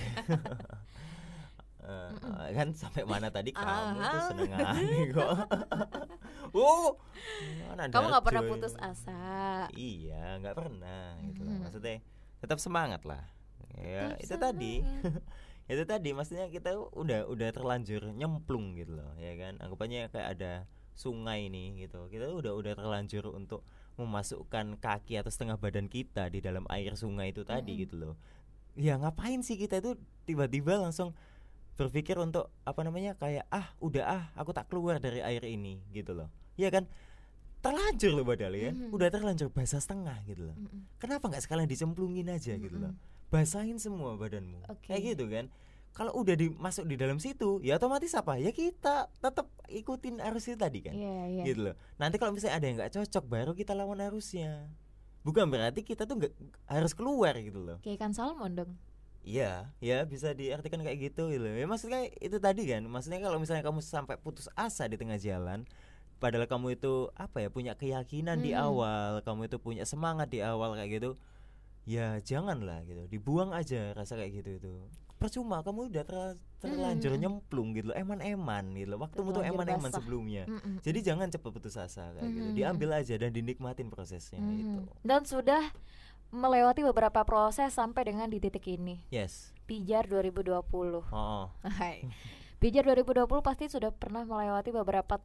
[1.81, 3.65] Eh, kan sampai mana tadi kamu
[3.97, 4.27] tuh Ah.
[4.29, 5.33] seneng aneh kok
[6.53, 7.01] oh
[7.65, 9.65] mana Kamu nggak pernah putus asa.
[9.73, 11.49] iya nggak pernah gitu loh.
[11.51, 11.61] Mhm.
[11.65, 11.97] maksudnya
[12.39, 13.25] tetap semangat lah
[13.73, 15.23] ya Tetap itu tadi semangat.
[15.69, 19.61] Itu tadi maksudnya kita udah udah terlanjur nyemplung gitu loh ya kan?
[19.61, 20.53] Anggapannya kayak ada
[20.97, 22.09] sungai nih gitu.
[22.09, 23.63] Kita udah udah terlanjur untuk
[24.01, 27.83] memasukkan kaki atau setengah badan kita di dalam air sungai itu tadi Mm-mm.
[27.85, 28.15] gitu loh.
[28.79, 31.13] Ya ngapain sih kita itu tiba-tiba langsung
[31.79, 36.17] berpikir untuk apa namanya kayak ah udah ah aku tak keluar dari air ini gitu
[36.17, 36.33] loh.
[36.57, 36.89] Ya kan?
[37.59, 38.71] Terlanjur loh padahal ya.
[38.95, 40.57] Udah terlanjur basah setengah gitu loh.
[41.03, 42.95] Kenapa nggak sekalian dicemplungin aja gitu loh.
[43.29, 44.89] Basahin semua badanmu Oke.
[44.89, 45.47] kayak gitu kan
[45.93, 50.57] kalau udah dimasuk di dalam situ ya otomatis apa ya kita tetap ikutin arus itu
[50.57, 51.43] tadi kan Iya, iya.
[51.45, 54.69] gitu loh nanti kalau misalnya ada yang nggak cocok baru kita lawan arusnya
[55.23, 56.33] bukan berarti kita tuh nggak
[56.67, 58.73] harus keluar gitu loh Kayak ikan salmon dong.
[59.29, 61.45] Iya, ya bisa diartikan kayak gitu gitu.
[61.45, 62.81] Ya maksudnya itu tadi kan.
[62.89, 65.69] Maksudnya kalau misalnya kamu sampai putus asa di tengah jalan,
[66.17, 68.65] padahal kamu itu apa ya punya keyakinan di Hmm.
[68.65, 71.11] awal, kamu itu punya semangat di awal kayak gitu.
[71.89, 73.09] Ya janganlah gitu.
[73.09, 74.73] Dibuang aja rasa kayak gitu itu.
[75.17, 77.21] Percuma kamu udah ter- terlanjur Hmm.
[77.21, 77.97] nyemplung gitu loh.
[77.97, 79.01] Eman-eman gitu loh.
[79.01, 80.45] Waktumu tuh eman-eman sebelumnya.
[80.45, 80.79] Mm-mm.
[80.79, 82.45] Jadi jangan cepet putus asa kayak gitu.
[82.45, 82.55] Hmm.
[82.55, 84.53] Diambil aja dan dinikmatin prosesnya Mhm.
[84.55, 84.81] itu.
[85.01, 85.65] Dan sudah
[86.29, 89.01] melewati beberapa proses sampai dengan di titik ini.
[89.09, 89.57] Yes.
[89.65, 91.01] Pijar 2020.
[91.09, 92.05] Oh, Hai.
[92.59, 95.23] Pijar 2020 pasti sudah pernah melewati beberapa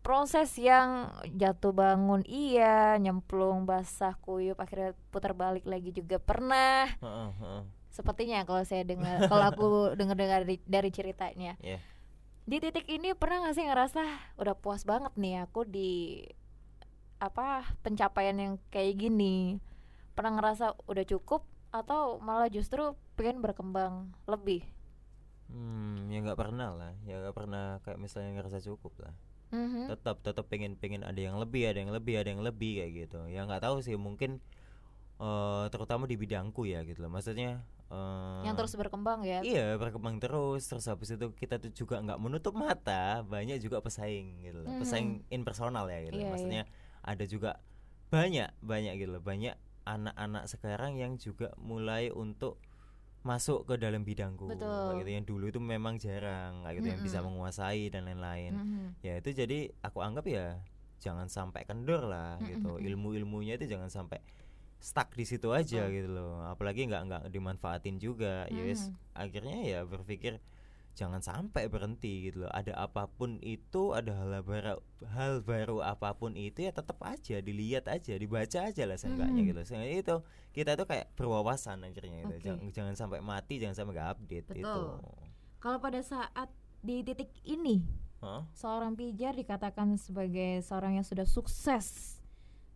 [0.00, 6.88] proses yang jatuh bangun iya, nyemplung basah kuyup akhirnya putar balik lagi juga pernah.
[7.00, 7.62] Heeh, heeh.
[7.92, 9.68] Sepertinya kalau saya dengar kalau aku
[10.00, 11.54] dengar-dengar dari, dari ceritanya.
[11.60, 11.78] Iya.
[12.48, 14.02] Di titik ini pernah gak sih ngerasa
[14.40, 16.24] udah puas banget nih aku di
[17.20, 19.60] apa pencapaian yang kayak gini.
[20.16, 24.66] Pernah ngerasa udah cukup atau malah justru pengen berkembang lebih?
[25.50, 29.14] Hmm, ya nggak pernah lah, ya nggak pernah kayak misalnya ngerasa cukup lah.
[29.50, 29.90] Mhm.
[29.90, 33.20] Tetap tetap pengen pengen ada yang lebih, ada yang lebih, ada yang lebih kayak gitu.
[33.30, 34.38] Ya nggak tahu sih mungkin
[35.20, 37.12] eh terutama di bidangku ya gitu loh.
[37.12, 37.60] Maksudnya
[37.90, 39.42] eh Yang terus berkembang ya.
[39.42, 44.46] Iya berkembang terus terus habis itu kita tuh juga nggak menutup mata banyak juga pesaing
[44.46, 44.80] gitu loh Mhm.
[44.80, 46.24] pesaing impersonal ya gitu loh.
[46.24, 46.62] Iya, maksudnya
[47.02, 47.50] ada juga
[48.10, 49.54] banyak banyak gitu loh banyak
[49.86, 52.62] anak-anak sekarang yang juga mulai untuk
[53.20, 55.04] masuk ke dalam bidangku Betul.
[55.04, 58.84] gitu yang dulu itu memang jarang kayak gitu yang bisa menguasai dan lain-lain Mhm.
[59.02, 60.56] ya itu jadi aku anggap ya
[60.98, 62.86] jangan sampai kendor lah gitu Mm-mm.
[62.86, 64.20] ilmu-ilmunya itu jangan sampai
[64.80, 65.92] stuck di situ aja Betul.
[65.94, 68.96] gitu loh apalagi nggak nggak dimanfaatin juga ya wes Mhm.
[69.12, 70.40] akhirnya ya berpikir
[70.92, 74.76] jangan sampai berhenti gitu loh ada apa pun itu ada hal baru
[75.08, 79.48] hal baru apa pun itu ya tetap aja dilihat aja dibaca aja lah seenggaknya Mhm.
[79.54, 80.16] gitu seenggaknya itu
[80.50, 82.44] kita tuh kayak berwawasan akhirnya gitu Oke.
[82.44, 84.60] jangan, jangan sampai mati jangan sampai nggak update Betul.
[84.60, 84.82] itu
[85.60, 86.48] Kalau pada saat
[86.80, 87.84] di titik ini
[88.20, 88.44] Hah?
[88.52, 92.16] seorang pijar dikatakan sebagai seorang yang sudah sukses,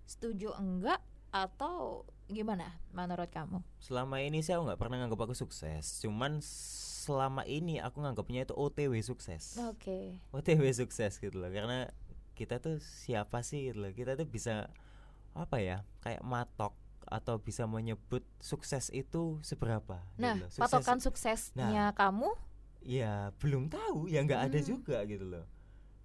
[0.04, 3.60] setuju enggak atau gimana menurut kamu?
[3.76, 6.40] selama ini aku nggak pernah nganggap aku sukses cuman
[7.04, 10.16] selama ini aku nganggapnya itu OTW sukses Oke.
[10.30, 11.92] OTW sukses gitu loh karena
[12.32, 14.72] kita tuh siapa sih gitu loh kita tuh bisa
[15.32, 16.72] apa ya kayak matok
[17.04, 20.48] atau bisa menyebut sukses itu seberapa gitu Nah, loh.
[20.48, 22.32] Sukses- patokan suksesnya kamu?
[22.80, 24.68] ya belum tahu ya nggak ada Hmm.
[24.70, 25.44] juga gitu loh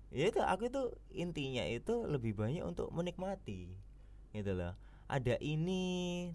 [0.10, 0.82] ya itu aku itu
[1.14, 3.72] intinya itu lebih banyak untuk menikmati
[4.32, 4.76] gitu loh
[5.10, 5.84] ada ini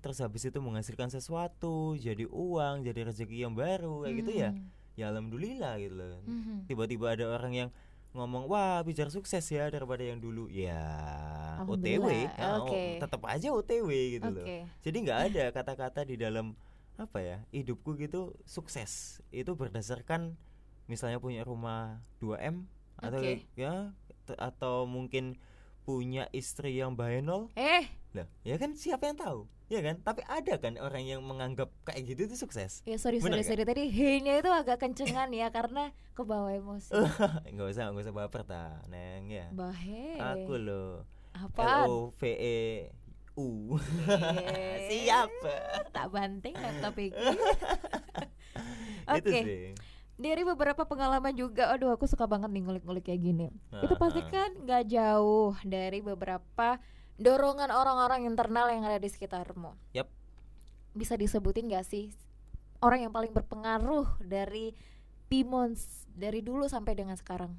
[0.03, 4.67] terus habis itu menghasilkan sesuatu jadi uang jadi rezeki yang baru kayak gitu ya Mhm.
[4.95, 6.67] ya alhamdulillah gitu loh Mhm.
[6.67, 7.71] tiba-tiba ada orang yang
[8.11, 10.79] ngomong wah bicara sukses ya daripada yang dulu ya
[11.63, 12.99] OTW ya, oke.
[12.99, 14.67] tetap aja OTW gitu loh Oke.
[14.83, 16.55] jadi nggak ada kata-kata di dalam
[16.95, 20.39] apa ya hidupku gitu sukses itu berdasarkan
[20.87, 22.67] misalnya punya rumah 2M
[22.99, 23.19] atau
[23.55, 23.91] ya
[24.39, 25.35] atau mungkin
[25.83, 30.55] punya istri yang bahenol Eh, lah ya kan siapa yang tahu ya kan tapi ada
[30.57, 33.49] kan orang yang menganggap kayak gitu itu sukses ya sorry Bener sorry nggak?
[33.51, 36.95] sorry tadi he-nya itu agak kencengan ya karena kebawa emosi.
[37.53, 40.15] nggak usah nggak usah baper ta neng ya Bahe.
[40.17, 41.03] aku loh
[41.35, 41.87] L Apaan?
[41.91, 42.63] O V E
[43.35, 43.75] U
[44.87, 45.31] siap
[45.91, 47.19] Tak banting laptop ini.
[49.19, 49.75] itu Oke.
[50.15, 53.51] Dari beberapa pengalaman juga, aduh aku suka banget nih ngulik-ngulik kayak gini.
[53.83, 56.79] Itu pasti kan nggak jauh dari beberapa
[57.17, 59.75] dorongan orang-orang internal yang ada di sekitarmu.
[59.93, 60.09] Yap.
[60.93, 62.15] Bisa disebutin gak sih
[62.79, 64.77] orang yang paling berpengaruh dari
[65.25, 67.57] Pimons dari dulu sampai dengan sekarang?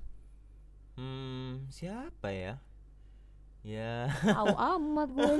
[0.95, 2.61] Hmm, siapa ya?
[3.65, 5.35] Ya, Tahu amat gue.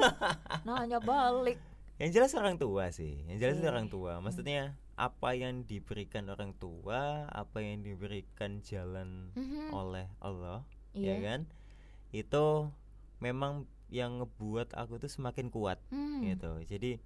[0.66, 1.62] Nanya balik.
[1.96, 3.24] yang jelas orang tua sih.
[3.30, 3.70] Yang jelas Oke.
[3.70, 4.20] orang tua.
[4.20, 9.72] Maksudnya apa yang diberikan orang tua, apa yang diberikan jalan Mhm.
[9.72, 11.08] oleh Allah, Iya.
[11.08, 11.42] ya kan?
[12.12, 12.74] Itu
[13.22, 16.24] memang yang ngebuat aku tuh semakin kuat Hmm.
[16.24, 16.52] gitu.
[16.64, 16.98] Jadi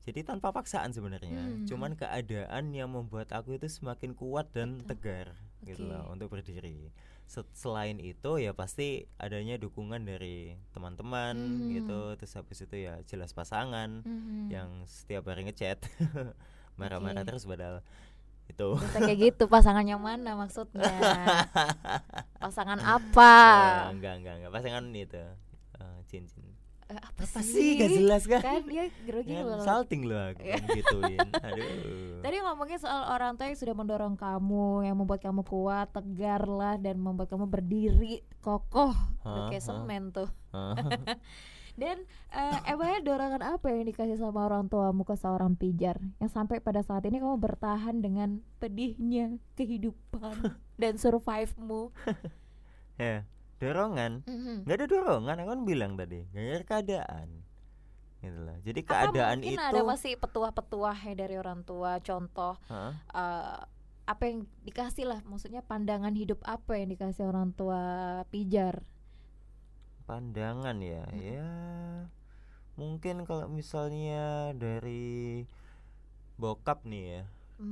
[0.00, 1.40] jadi tanpa paksaan sebenarnya.
[1.40, 1.64] Hmm.
[1.64, 4.88] Cuman keadaan yang membuat aku itu semakin kuat dan Betul.
[4.90, 5.26] tegar
[5.64, 5.90] gitu Oke.
[5.90, 6.92] loh untuk berdiri.
[7.24, 11.68] Se- Selain itu ya pasti adanya dukungan dari teman-teman Hmm.
[11.72, 12.00] gitu.
[12.16, 14.52] Terus habis itu ya jelas pasangan Mhm.
[14.52, 15.80] yang setiap hari ngechat
[16.76, 17.28] marah-marah Oke.
[17.30, 17.80] terus padahal
[18.44, 20.84] itu Bisa kayak gitu pasangan yang mana maksudnya?
[22.36, 23.32] Pasangan apa?
[23.88, 25.24] Eh, enggak enggak enggak pasangan itu
[25.76, 26.44] eh, cincin
[26.84, 27.80] Eh, apa, apa sih?
[27.80, 29.64] gak jelas kan, Kan dia grogi Kan loh.
[29.64, 30.60] salting loh aku Iya.
[30.68, 31.16] gituin.
[31.40, 32.20] Aduh.
[32.20, 36.76] Tadi ngomongin soal orang tua yang sudah mendorong kamu, yang membuat kamu kuat, tegar lah,
[36.76, 38.92] dan membuat kamu berdiri kokoh,
[39.48, 40.28] kayak semen tuh.
[41.74, 46.60] Dan eh, emangnya dorongan apa yang dikasih sama orang tuamu ke seorang pijar, yang sampai
[46.60, 50.36] pada saat ini kamu bertahan dengan pedihnya kehidupan
[50.78, 51.90] dan survive-mu?
[53.00, 53.26] ya
[53.62, 54.12] dorongan?
[54.26, 54.56] Mhm.
[54.64, 57.28] nggak ada dorongan aku kan bilang tadi gara keadaan.
[58.24, 58.56] Gitu loh.
[58.66, 62.92] Jadi Apa keadaan mungkin itu ada masih petuah-petuah ya dari orang tua, contoh Hah?
[63.12, 63.58] eh,
[64.12, 64.38] apa yang
[64.68, 67.80] dikasih lah maksudnya pandangan hidup apa yang dikasih orang tua
[68.32, 68.84] pijar?
[70.04, 71.04] Pandangan ya?
[71.12, 71.36] Mm-mm.
[71.36, 71.48] ya
[72.74, 75.44] mungkin kalau misalnya dari
[76.40, 77.22] bokap nih ya.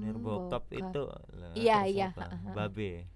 [0.02, 0.70] Dari Hmm, bokap, bokap.
[0.70, 1.02] itu
[1.40, 2.08] lah, Iya, iya,
[2.54, 3.06] babe.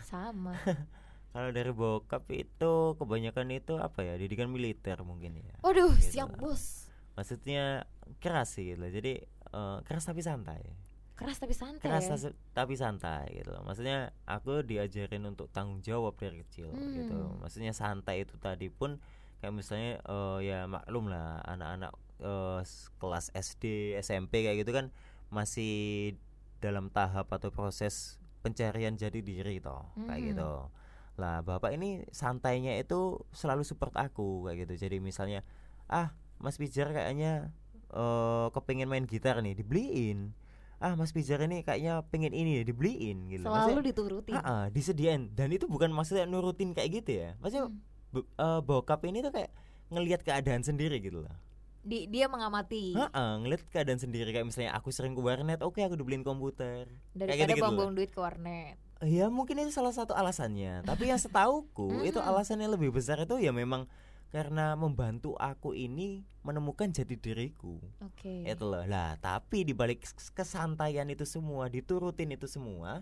[0.00, 0.54] Sama
[1.28, 6.30] kalau dari bokap itu kebanyakan itu apa ya didikan militer mungkin ya waduh Gitu siap
[6.30, 6.38] lah.
[6.42, 7.84] bos maksudnya
[8.18, 8.90] keras sih gitu loh.
[8.90, 10.62] jadi eh, keras tapi santai
[11.14, 12.16] keras tapi santai keras ya
[12.52, 17.40] tapi santai gitu loh maksudnya aku diajarin untuk tanggung jawab dari kecil gitu Hmm.
[17.40, 19.02] maksudnya santai itu tadi pun
[19.38, 23.64] kayak misalnya eh, ya maklum lah anak-anak eh, s- kelas SD
[23.98, 24.94] SMP kayak gitu kan
[25.28, 26.14] masih
[26.58, 30.28] dalam tahap atau proses pencarian jati diri toh kayak Mhm.
[30.32, 30.50] gitu
[31.18, 34.88] lah bapak ini santainya itu selalu support aku kayak gitu.
[34.88, 35.42] Jadi misalnya
[35.90, 37.50] ah Mas Pijar kayaknya
[37.90, 40.30] eh kepengin main gitar nih dibeliin.
[40.78, 43.50] Ah Mas Pijar ini kayaknya pengen ini ya dibeliin gitu.
[43.50, 45.34] Selalu dituruti Maksudnya, ah, ah, disediain.
[45.34, 47.28] Dan itu bukan maksudnya nurutin kayak gitu ya.
[47.42, 47.82] Maksudnya Hmm.
[48.14, 49.50] bo- eh, bokap ini tuh kayak
[49.90, 51.34] ngelihat keadaan sendiri gitu lah
[51.82, 52.92] Di, dia mengamati.
[52.92, 54.28] Heeh, ngelihat keadaan sendiri.
[54.30, 56.86] Kayak misalnya aku sering ke warnet oke aku dibeliin komputer.
[57.16, 60.82] Daripada gitu-gitu buang-buang duit ke warnet Ya mungkin itu salah satu alasannya.
[60.82, 63.86] Tapi yang setauku itu alasannya lebih besar itu ya memang
[64.28, 67.80] Karena membantu aku ini menemukan jati diriku.
[68.04, 68.44] Oke.
[68.44, 68.84] Itu loh.
[68.84, 73.00] Lah tapi dibalik kes- kesantaian itu semua Diturutin itu semua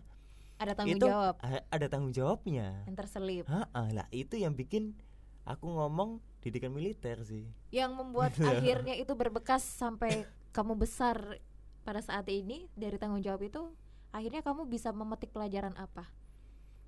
[0.57, 1.35] ada tanggung itu jawab.
[1.43, 2.87] ada tanggung jawabnya.
[2.87, 3.45] Yang terselip.
[3.51, 4.95] Lah itu yang bikin
[5.43, 7.43] aku ngomong didikan militer sih.
[7.75, 11.43] Yang membuat akhirnya itu berbekas sampai kamu besar
[11.83, 13.67] pada saat ini dari tanggung jawab itu
[14.17, 16.09] akhirnya kamu bisa memetik pelajaran apa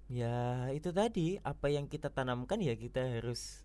[0.09, 3.61] Ya itu tadi apa yang kita tanamkan ya kita harus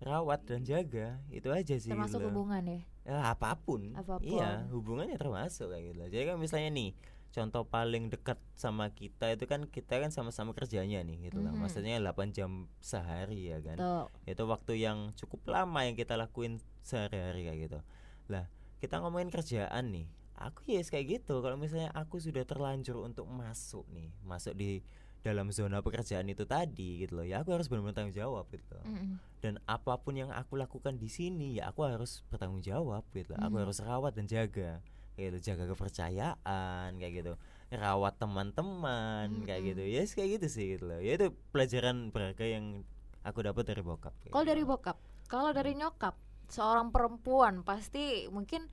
[0.00, 2.32] rawat dan jaga itu aja sih termasuk loh.
[2.32, 3.96] hubungan ya Ya, apa pun.
[3.96, 4.28] Apa pun.
[4.28, 6.00] Iya, hubungannya termasuk kayak gitu.
[6.12, 6.92] Jadi kan misalnya nih,
[7.32, 11.56] contoh paling dekat sama kita itu kan kita kan sama-sama kerjanya nih gitu lah.
[11.56, 11.60] Mhm.
[11.64, 13.80] Maksudnya 8 jam sehari ya kan.
[13.80, 17.80] tuh Itu waktu yang cukup lama yang kita lakuin sehari-hari kayak gitu.
[18.28, 18.44] Lah,
[18.84, 20.04] kita ngomongin kerjaan nih.
[20.38, 21.42] Aku ya kayak gitu.
[21.42, 24.80] Kalau misalnya aku sudah terlanjur untuk masuk nih, masuk di
[25.18, 28.86] dalam zona pekerjaan itu tadi gitu loh ya aku harus benar-benar tanggung jawab gitu loh.
[28.86, 29.18] Mm-mm.
[29.42, 33.42] dan apa pun yang aku lakukan di sini ya aku harus bertanggung jawab gitu loh.
[33.42, 33.62] aku Mhm.
[33.66, 34.78] harus rawat dan jaga
[35.18, 37.32] kayak gitu jaga kepercayaan kayak gitu
[37.68, 39.68] rawat teman-teman kayak Mhm.
[39.74, 42.86] gitu ya yes, kayak gitu sih gitu loh ya itu pelajaran berharga yang
[43.22, 44.52] aku dapat dari bokap kayak Kalau gitu.
[44.54, 44.96] dari bokap,
[45.26, 46.14] kalau dari nyokap,
[46.46, 48.70] seorang perempuan pasti mungkin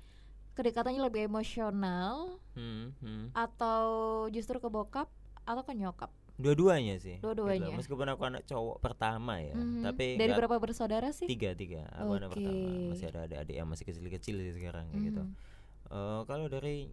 [0.56, 3.36] kedekatannya lebih emosional Hmm, hmm.
[3.36, 3.86] atau
[4.30, 5.12] justru ke bokap
[5.44, 6.10] atau ke nyokap.
[6.36, 7.32] dua-duanya sih gitu.
[7.32, 7.72] Dua-duanya.
[7.72, 9.84] meskipun aku anak cowok pertama ya Mhm.
[9.84, 11.24] tapi dari berapa bersaudara sih?
[11.26, 12.44] tiga tiga aku anak Oke.
[12.44, 15.24] pertama masih ada adik-adik yang masih kecil-kecil sih sekarang kayak gitu.
[15.88, 16.92] Eh, kalau dari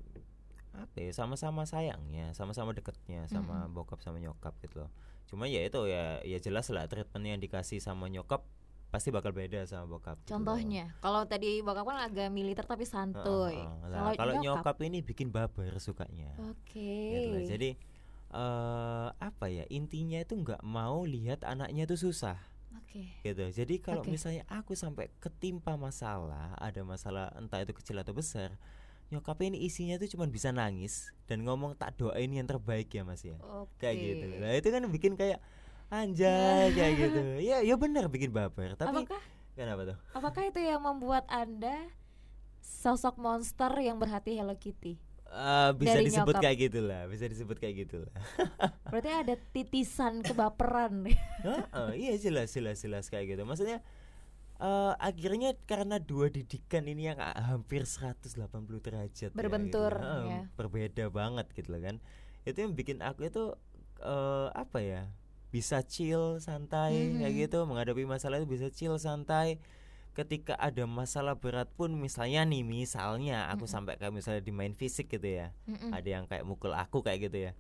[0.73, 4.91] apa ya sama-sama sayangnya sama-sama deketnya sama bokap sama nyokap gitu loh
[5.27, 8.47] cuma ya itu ya ya jelas lah treatment yang dikasih sama nyokap
[8.93, 10.37] pasti bakal beda sama bokap gitu.
[10.37, 13.57] Contohnya, kalau tadi bokap kan agak militer tapi santuy.
[13.57, 13.89] heeh.
[13.89, 17.17] Lah, kalau nyokap ini bikin baper sukanya Oke.
[17.17, 17.43] gitu loh.
[17.49, 17.71] jadi
[18.33, 22.41] eh apa ya intinya itu nggak mau lihat anaknya tuh susah
[22.81, 23.05] Oke.
[23.21, 24.17] gitu jadi kalau Oke.
[24.17, 28.57] misalnya aku sampai ketimpa masalah ada masalah entah itu kecil atau besar
[29.13, 33.21] nyokapnya ini isinya tuh cuma bisa nangis dan ngomong tak doain yang terbaik ya mas
[33.21, 33.85] ya Oke.
[33.85, 35.37] kayak gitu nah itu kan bikin kayak
[35.93, 37.21] anjay kayak gitu
[37.53, 39.21] ya ya benar bikin baper tapi Apakah
[39.53, 41.93] kenapa tuh apakah itu yang membuat Anda
[42.65, 44.97] sosok monster yang berhati Hello Kitty?
[45.29, 46.45] Eh, bisa Dari disebut nyokap.
[46.45, 48.13] kayak gitulah bisa disebut kayak gitulah
[48.93, 51.09] Berarti ada titisan kebaperan.
[51.41, 53.81] Heeh, iya jelas jelas jelas kayak gitu maksudnya
[54.61, 58.29] eh akhirnya karena dua didikan ini yang hampir 180
[58.79, 60.05] derajat ya, Berbentur, gitu.
[60.05, 60.41] Heeh, ya.
[60.55, 61.97] berbeda banget gitu loh kan
[62.45, 63.45] itu yang bikin aku itu
[64.01, 65.03] eh apa ya
[65.53, 67.41] bisa chill santai kayak Mhm.
[67.45, 67.59] gitu.
[67.63, 69.61] Menghadapi masalah itu bisa chill santai.
[70.13, 73.71] Ketika ada masalah berat pun misalnya nih misalnya aku Mhm.
[73.71, 75.53] sampai kayak misalnya di main fisik gitu ya.
[75.65, 75.89] Mm-mm.
[75.91, 77.53] ada yang kayak mukul aku kayak gitu ya.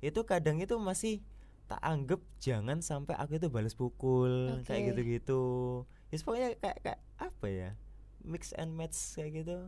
[0.00, 1.22] Itu kadang itu masih
[1.66, 4.88] tak anggap jangan sampai aku itu balas pukul kayak Oke.
[4.92, 5.42] gitu-gitu.
[6.08, 7.70] Ya pokoknya kayak kayak apa ya?
[8.20, 9.58] Mix and match kayak gitu.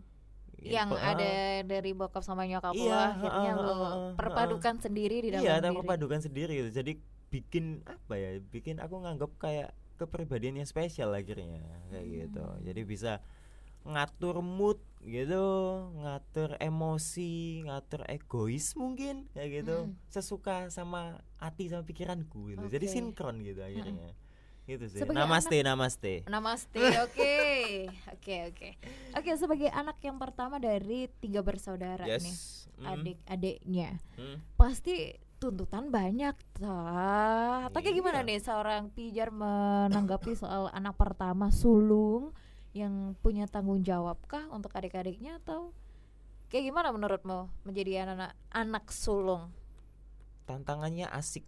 [0.59, 3.95] Ya, yang po- ada ah, dari bokap sama nyokap lo Iya, akhirnya ah, lo ah,
[4.15, 5.67] perpadukan sendiri di dalam iya diri.
[5.73, 6.71] terpadukan sendiri gitu.
[6.73, 6.93] Jadi
[7.33, 12.45] bikin apa ya bikin aku nganggap kayak kepribadian yang spesial akhirnya kayak gitu.
[12.45, 12.61] Hmm.
[12.61, 13.13] jadi bisa
[13.83, 15.43] ngatur mood gitu
[15.99, 19.77] ngatur emosi ngatur egois mungkin kayak gitu.
[19.91, 19.99] Mm.
[20.07, 22.69] sesuka sama hati sama pikiranku gitu.
[22.69, 22.95] Jadi Oke.
[22.95, 24.15] sinkron gitu akhirnya.
[24.63, 25.03] Gitu sih.
[25.03, 26.15] Sebagai namaste namaste.
[26.31, 26.79] Namaste,
[27.11, 27.35] oke,
[28.15, 28.69] oke, oke,
[29.19, 29.31] oke.
[29.35, 34.59] Sebagai anak yang pertama dari tiga bersaudara nih, yes Mm, adik-adiknya, mm.
[34.59, 36.39] pasti tuntutan banyak.
[37.67, 38.29] Atau kayak gimana Iya.
[38.31, 42.31] nih seorang pijar menanggapi soal anak pertama sulung
[42.71, 45.75] yang punya tanggung jawab kah untuk adik-adiknya atau
[46.47, 49.51] kayak gimana menurutmu menjadi anak anak sulung?
[50.43, 51.47] tantangannya asik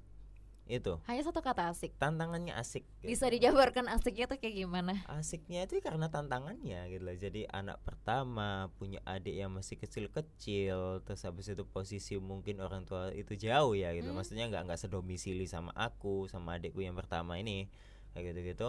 [0.66, 1.92] itu Hanya satu kata asik.
[1.94, 3.36] tantangannya asik Bisa gitu.
[3.36, 5.04] dijabarkan asiknya tuh kayak gimana?
[5.06, 11.20] asiknya itu karena tantangannya gitu loh jadi anak pertama punya adik yang masih kecil-kecil terus
[11.22, 14.16] habis itu posisi mungkin orang tua itu jauh ya gitu Hmm.
[14.16, 17.68] maksudnya nggak nggak sedomisili sama aku sama adikku yang pertama ini
[18.12, 18.68] kayak gitu gitu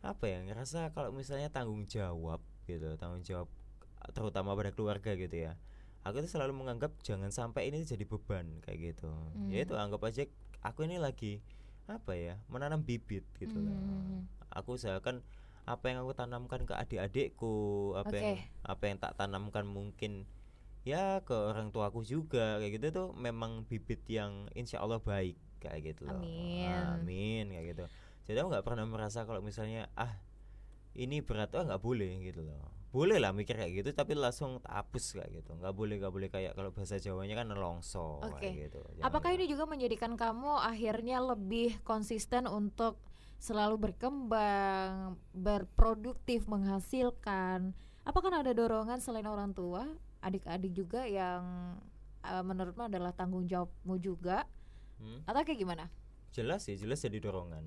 [0.00, 3.48] apa ya ngerasa kalau misalnya tanggung jawab gitu tanggung jawab
[4.08, 5.58] terutama pada keluarga gitu ya
[6.00, 9.10] aku tuh selalu menganggap jangan sampai ini jadi beban kayak gitu
[9.50, 9.84] ya itu Hmm.
[9.84, 10.24] anggap aja
[10.62, 11.40] aku ini lagi
[11.88, 14.28] apa ya menanam bibit gitu loh Hmm.
[14.52, 15.24] aku usahakan
[15.68, 17.56] apa yang aku tanamkan ke adik-adikku
[17.96, 18.36] apa yang Oke.
[18.64, 20.24] apa yang tak tanamkan mungkin
[20.84, 25.92] ya ke orang tuaku juga kayak gitu tuh memang bibit yang insya Allah baik kayak
[25.92, 26.72] gitu loh Amin.
[26.96, 27.84] amin kayak gitu
[28.24, 30.16] jadi aku nggak pernah merasa kalau misalnya ah
[30.96, 35.20] ini berat ah nggak boleh gitu loh boleh lah mikir kayak gitu tapi langsung hapus
[35.20, 38.40] kayak gitu nggak boleh nggak boleh kayak kalau bahasa Jawanya kan nelongso Oke.
[38.40, 42.96] kayak gitu Apakah Jangan- ini juga menjadikan kamu akhirnya lebih konsisten untuk
[43.38, 47.70] selalu berkembang, berproduktif, menghasilkan?
[48.02, 49.86] Apakah ada dorongan selain orang tua,
[50.24, 51.76] adik-adik juga yang
[52.24, 54.42] eh, menurutmu adalah tanggung jawabmu juga?
[54.98, 55.22] Hmm?
[55.28, 55.86] Atau kayak gimana?
[56.28, 57.64] jelas sih jelas jadi dorongan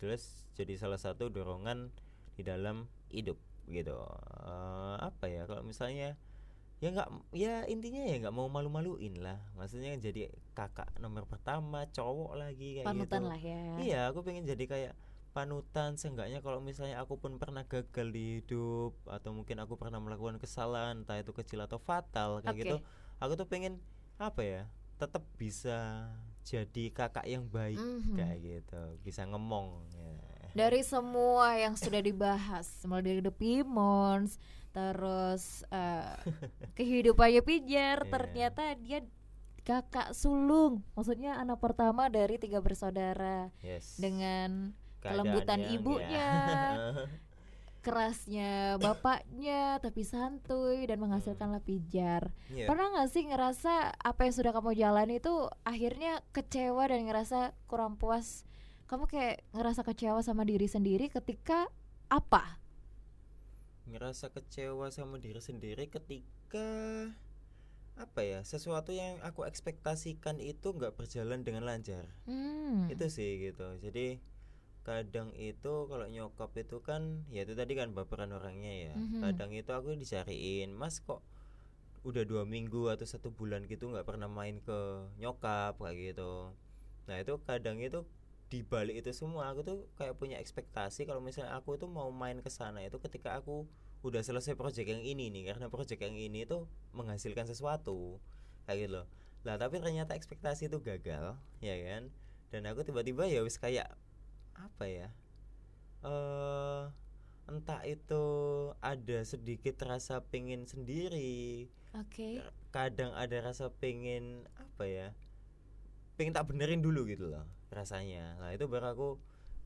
[0.00, 1.92] jelas jadi salah satu dorongan
[2.34, 3.36] di dalam hidup
[3.70, 3.94] gitu
[4.48, 6.16] Eh, apa ya kalau misalnya
[6.78, 12.38] ya nggak ya intinya ya nggak mau malu-maluin lah maksudnya jadi kakak nomor pertama cowok
[12.38, 13.62] lagi kayak Panutan gitu lah ya.
[13.82, 14.94] iya aku pengen jadi kayak
[15.34, 20.38] panutan seenggaknya kalau misalnya aku pun pernah gagal di hidup atau mungkin aku pernah melakukan
[20.38, 22.62] kesalahan entah itu kecil atau fatal kayak Oke.
[22.62, 22.76] gitu
[23.18, 23.82] aku tuh pengen
[24.18, 24.62] apa ya
[24.98, 26.08] tetap bisa
[26.42, 28.14] jadi kakak yang baik Mhm.
[28.16, 30.14] kayak gitu bisa ngomong ya.
[30.52, 34.40] Dari semua yang sudah dibahas, mulai dari The Pimons,
[34.72, 36.14] terus eh,
[36.78, 38.10] kehidupannya Pijar, Iya.
[38.10, 39.00] ternyata dia
[39.62, 44.72] kakak sulung, maksudnya anak pertama dari tiga bersaudara yes dengan
[45.04, 46.32] kelembutan ibunya,
[46.72, 47.06] ya.
[47.84, 52.34] kerasnya bapaknya tapi santuy dan menghasilkanlah pijar.
[52.50, 52.66] Iya.
[52.66, 55.32] Pernah nggak sih ngerasa apa yang sudah kamu jalani itu
[55.62, 58.44] akhirnya kecewa dan ngerasa kurang puas?
[58.88, 61.68] Kamu kayak ngerasa kecewa sama diri sendiri ketika
[62.08, 62.56] apa?
[63.88, 66.68] ngerasa kecewa sama diri sendiri ketika
[67.96, 72.84] apa ya sesuatu yang aku ekspektasikan itu nggak berjalan dengan lancar Hmm.
[72.92, 74.20] itu sih gitu jadi
[74.84, 79.24] kadang itu kalau nyokap itu kan ya itu tadi kan baperan orangnya ya Mhm.
[79.24, 81.24] kadang itu aku dicariin mas kok
[82.04, 86.52] udah dua minggu atau satu bulan gitu nggak pernah main ke nyokap kayak gitu
[87.08, 88.04] nah itu kadang itu
[88.48, 92.40] di balik itu semua aku tuh kayak punya ekspektasi kalau misalnya aku tuh mau main
[92.40, 93.68] ke sana itu ketika aku
[94.00, 96.64] udah selesai project yang ini nih karena project yang ini tuh
[96.96, 98.16] menghasilkan sesuatu
[98.64, 99.06] kayak gitu loh.
[99.44, 102.08] Lah tapi ternyata ekspektasi itu gagal ya kan?
[102.48, 103.92] Dan aku tiba-tiba ya wis kayak
[104.56, 105.08] apa ya
[106.02, 106.82] eh
[107.48, 108.24] entah itu
[108.80, 111.68] ada sedikit rasa pengen sendiri.
[111.96, 112.44] Oke.
[112.68, 115.08] kadang ada rasa pengen apa ya
[116.18, 119.08] pengen tak benerin dulu gitu loh rasanya lah itu baru aku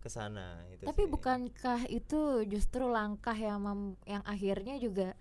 [0.05, 1.11] ke sana itu Tapi sih.
[1.15, 5.15] bukankah itu justru langkah yang mem- yang akhirnya juga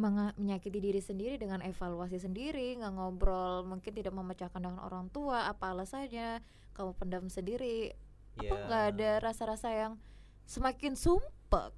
[0.00, 5.76] menyakiti diri sendiri dengan evaluasi sendiri, nggak ngobrol, mungkin tidak memecahkan dengan orang tua, apa
[5.76, 6.40] alasannya,
[6.72, 7.92] kamu pendam sendiri,
[8.40, 8.64] apa Ya.
[8.66, 9.92] nggak ada rasa-rasa yang
[10.48, 11.72] semakin sumpek?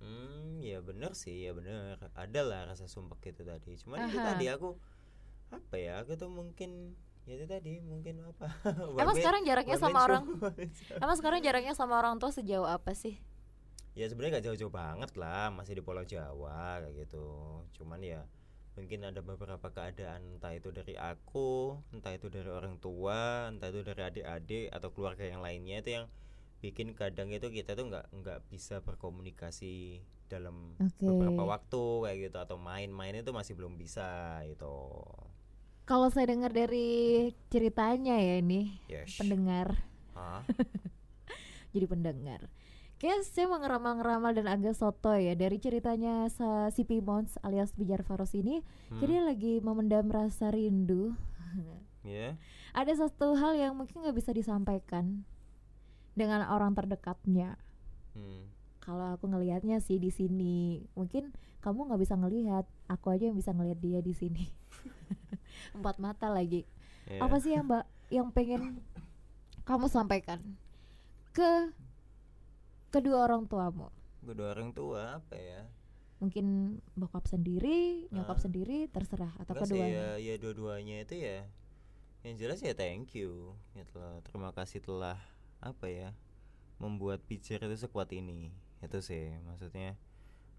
[0.00, 1.96] Hmm, ya bener sih, ya bener.
[2.14, 3.70] Ada lah rasa sumpek itu tadi.
[3.80, 4.76] Cuman itu tadi aku
[5.56, 5.92] apa ya?
[6.04, 6.70] Aku tuh mungkin
[7.26, 8.46] ya itu tadi mungkin apa?
[9.02, 10.24] Emang sekarang jaraknya sama orang,
[11.02, 13.18] emang sekarang jaraknya sama orang tua sejauh apa sih?
[13.96, 17.64] ya sebenarnya gak jauh-jauh banget lah, masih di Pulau Jawa kayak gitu.
[17.80, 18.28] Cuman ya
[18.76, 23.80] mungkin ada beberapa keadaan entah itu dari aku, entah itu dari orang tua, entah itu
[23.80, 26.06] dari adik-adik atau keluarga yang lainnya itu yang
[26.60, 31.00] bikin kadang itu kita tuh nggak nggak bisa berkomunikasi dalam Oke.
[31.00, 34.76] beberapa waktu kayak gitu atau main-main itu masih belum bisa itu
[35.86, 39.78] Kalau saya dengar dari ceritanya ya ini yes pendengar,
[41.74, 42.50] jadi pendengar.
[42.96, 48.00] Kayak saya mau ngeramal-ngeramal dan agak soto ya dari ceritanya sa- si Pimons alias Bijar
[48.00, 48.64] Faros ini.
[48.88, 51.12] Hmm, Jadi lagi memendam rasa rindu.
[52.02, 52.34] ya
[52.72, 55.28] Ada satu hal yang mungkin nggak bisa disampaikan
[56.16, 57.60] dengan orang terdekatnya.
[58.16, 58.48] hmm.
[58.80, 63.50] Kalau aku ngelihatnya sih di sini, mungkin kamu nggak bisa ngelihat, aku aja yang bisa
[63.50, 64.44] ngelihat dia di sini.
[65.76, 66.64] Empat mata lagi.
[67.04, 67.20] ya.
[67.20, 68.80] Apa sih yang Mbak yang pengen
[69.62, 70.38] kamu sampaikan
[71.30, 71.70] ke
[72.90, 73.90] kedua orang tuamu?
[74.22, 75.62] kedua orang tua apa ya
[76.16, 76.46] Mungkin
[76.92, 78.42] bokap sendiri, nyokap Ah.
[78.42, 80.16] sendiri, terserah atau sih keduanya.
[80.16, 81.44] ya, ya dua-duanya itu ya
[82.22, 84.18] yang jelas ya thank you gitu loh.
[84.24, 85.20] terima kasih telah
[85.60, 86.10] apa ya
[86.76, 89.94] membuat picture itu sekuat ini itu sih maksudnya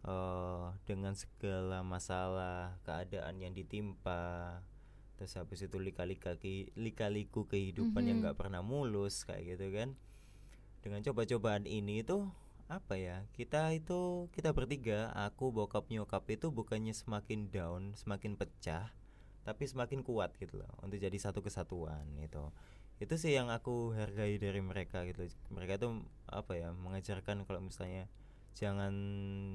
[0.07, 4.57] eh dengan segala masalah keadaan yang ditimpa
[5.19, 6.37] terus habis itu lika-lika
[6.77, 8.23] lika-liku kehidupan yang Mhm.
[8.31, 9.89] nggak pernah mulus kayak gitu kan.
[10.79, 12.31] Dengan coba-cobaan ini tuh
[12.67, 18.91] apa ya kita itu kita bertiga aku bokap nyokap itu bukannya semakin down semakin pecah
[19.47, 22.51] tapi semakin kuat gitu loh untuk jadi satu kesatuan itu
[22.99, 25.29] itu sih yang aku hargai dari mereka gitu.
[25.53, 28.09] Mereka tuh apa ya mengajarkan kalau misalnya
[28.57, 28.93] jangan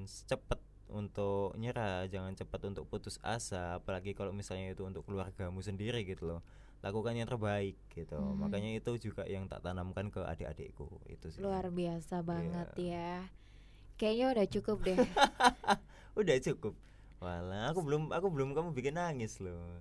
[0.07, 6.05] cepat untuk nyerah jangan cepat untuk putus asa apalagi kalau misalnya itu untuk keluargamu sendiri
[6.05, 6.40] gitu loh
[6.82, 8.38] lakukan yang terbaik gitu Mhm.
[8.38, 12.94] makanya itu juga yang tak tanamkan ke adik-adikku itu sih Luar biasa banget Iya.
[12.94, 13.14] ya.
[13.96, 14.98] Kayaknya udah cukup deh.
[16.20, 16.74] udah cukup
[17.22, 19.78] Walah, aku belum aku belum kamu bikin nangis loh.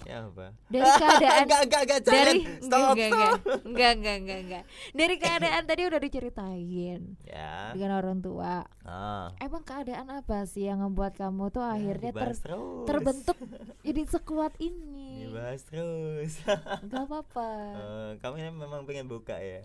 [0.00, 0.46] Ya apa?
[0.66, 2.16] Dari keadaan enggak, enggak, enggak, jangan.
[2.16, 3.20] dari stop, enggak, stop.
[3.20, 4.64] enggak, enggak, enggak, enggak, enggak.
[4.90, 7.52] Dari keadaan tadi udah diceritain Ya.
[7.72, 8.54] dengan orang tua.
[8.82, 9.28] Ah.
[9.38, 12.86] Emang keadaan apa sih yang membuat kamu tuh ya, akhirnya ter- terus.
[12.88, 13.36] terbentuk
[13.80, 15.28] jadi sekuat ini?
[15.28, 16.32] Dibahas terus.
[16.88, 17.50] Gak apa-apa.
[17.70, 19.62] Eh, kamu ini memang pengen buka ya.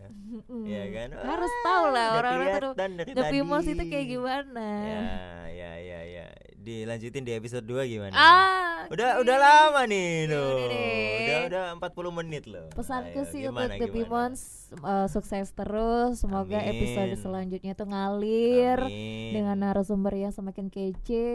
[0.52, 1.10] Iya kan?
[1.16, 3.24] Harus Wah, tahu lah orang-orang tuh kelihatan dari The
[3.66, 4.68] itu kayak gimana.
[4.84, 5.06] Ya,
[5.48, 6.26] ya, ya, ya.
[6.66, 8.10] Dilanjutin di episode 2 gimana?
[8.12, 9.22] Ah, Udah oke.
[9.22, 10.58] udah lama nih Ya loh.
[10.58, 10.82] udah.
[11.22, 12.66] Udah udah 40 menit loh.
[12.72, 13.94] Pesanku Ayo, sih gimana, untuk The?
[13.96, 14.42] Pimons
[14.80, 16.12] uh, sukses terus.
[16.18, 16.70] Semoga Amin.
[16.72, 19.30] episode selanjutnya tuh ngalir Amin.
[19.32, 21.30] dengan narasumber yang semakin kece.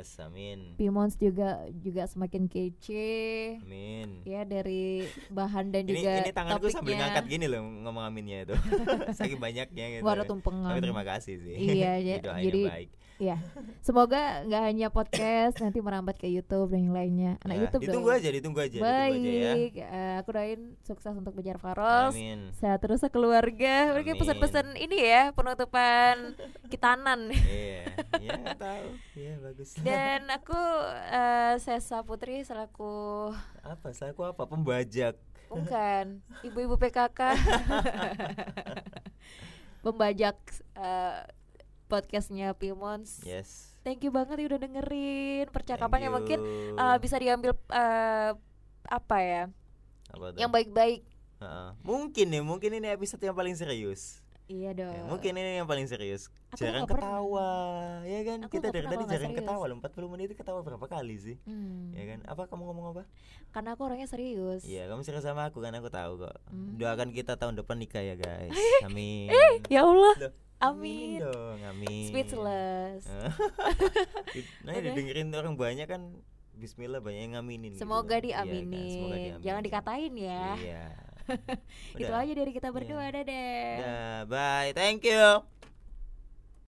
[0.00, 0.76] Yes, amin.
[0.76, 3.12] Pimons juga juga semakin kece.
[3.60, 4.24] Amin.
[4.24, 7.00] Ya dari bahan dan Ini juga ini tanganku sambil topiknya.
[7.06, 8.56] ngangkat gini loh ngomong aminnya itu.
[9.18, 10.08] Saking banyaknya gitu.
[10.26, 10.72] Tumpengan.
[10.72, 11.52] Tapi terima kasih sih.
[11.54, 12.90] Iya, ja- Doanya jadi- baik.
[13.20, 13.36] Ya,
[13.84, 14.16] semoga
[14.48, 18.18] nggak hanya podcast nanti merambat ke YouTube dan yang lainnya anak Ya, YouTube ditunggu dong.
[18.22, 19.52] aja, ditunggu aja, ditunggu aja ya.
[19.58, 22.14] Baik, eh, aku doain sukses untuk Bejar Faros.
[22.14, 22.54] Amin.
[22.54, 23.90] Sehat terus keluarga.
[23.92, 26.38] Mungkin pesan-pesan ini ya penutupan
[26.70, 27.34] kitanan.
[27.34, 27.82] Iya,
[28.22, 28.86] ya tahu.
[29.18, 29.68] Iya bagus.
[29.82, 30.60] Dan aku
[31.10, 33.90] eh, Sesa Putri selaku apa?
[33.90, 34.46] Saya aku apa?
[34.46, 35.18] Pembajak.
[35.50, 37.34] bukan ibu-ibu PKK
[39.82, 40.38] pembajak
[40.76, 41.26] eh,
[41.90, 43.26] podcastnya Pimons.
[43.26, 43.69] Yes.
[43.80, 46.38] Thank you banget ya udah dengerin percakapan yang mungkin
[46.74, 48.30] eh, bisa diambil eh,
[48.84, 49.42] apa ya
[50.10, 51.06] Apa yang baik-baik.
[51.38, 51.68] Heeh.
[51.80, 54.20] Mungkin nih, mungkin ini episode yang paling serius.
[54.44, 54.90] Iya dong.
[54.90, 56.26] Ya, mungkin ini yang paling serius.
[56.50, 57.22] Aku Jarang nggak pernah.
[57.22, 57.50] ketawa,
[58.02, 58.38] ya kan?
[58.42, 59.38] Aku Kita dari tadi jarang serius.
[59.46, 59.76] ketawa loh.
[59.78, 61.36] 40 menit itu ketawa berapa kali sih?
[61.46, 61.94] Hmm.
[61.94, 62.18] Ya kan?
[62.26, 63.02] Apa kamu ngomong apa?
[63.54, 64.66] Karena aku orangnya serius.
[64.66, 66.34] Iya, kamu serius sama aku kan aku tahu kok.
[66.50, 66.74] Hmm.
[66.76, 68.50] Doakan kita tahun depan nikah ya, guys.
[68.90, 69.30] Amin.
[69.70, 70.14] Ya Allah.
[70.18, 71.24] Loh, Amin.
[71.24, 72.08] dong, amin.
[72.12, 73.08] Speechless.
[74.64, 74.84] nah, Udah.
[74.92, 76.12] didengerin orang banyak kan
[76.60, 77.80] Bismillah banyak yang ngaminin gitu.
[77.80, 79.00] Semoga Iya kan, semoga diaminin.
[79.00, 79.40] diaminin.
[79.40, 80.44] Jangan dikatain ya.
[80.60, 80.84] Iya.
[82.04, 83.08] Itu aja dari kita berdua.
[83.08, 83.12] Iya.
[83.16, 83.72] Dadah.
[83.80, 84.70] Dah, bye.
[84.76, 85.59] Thank you.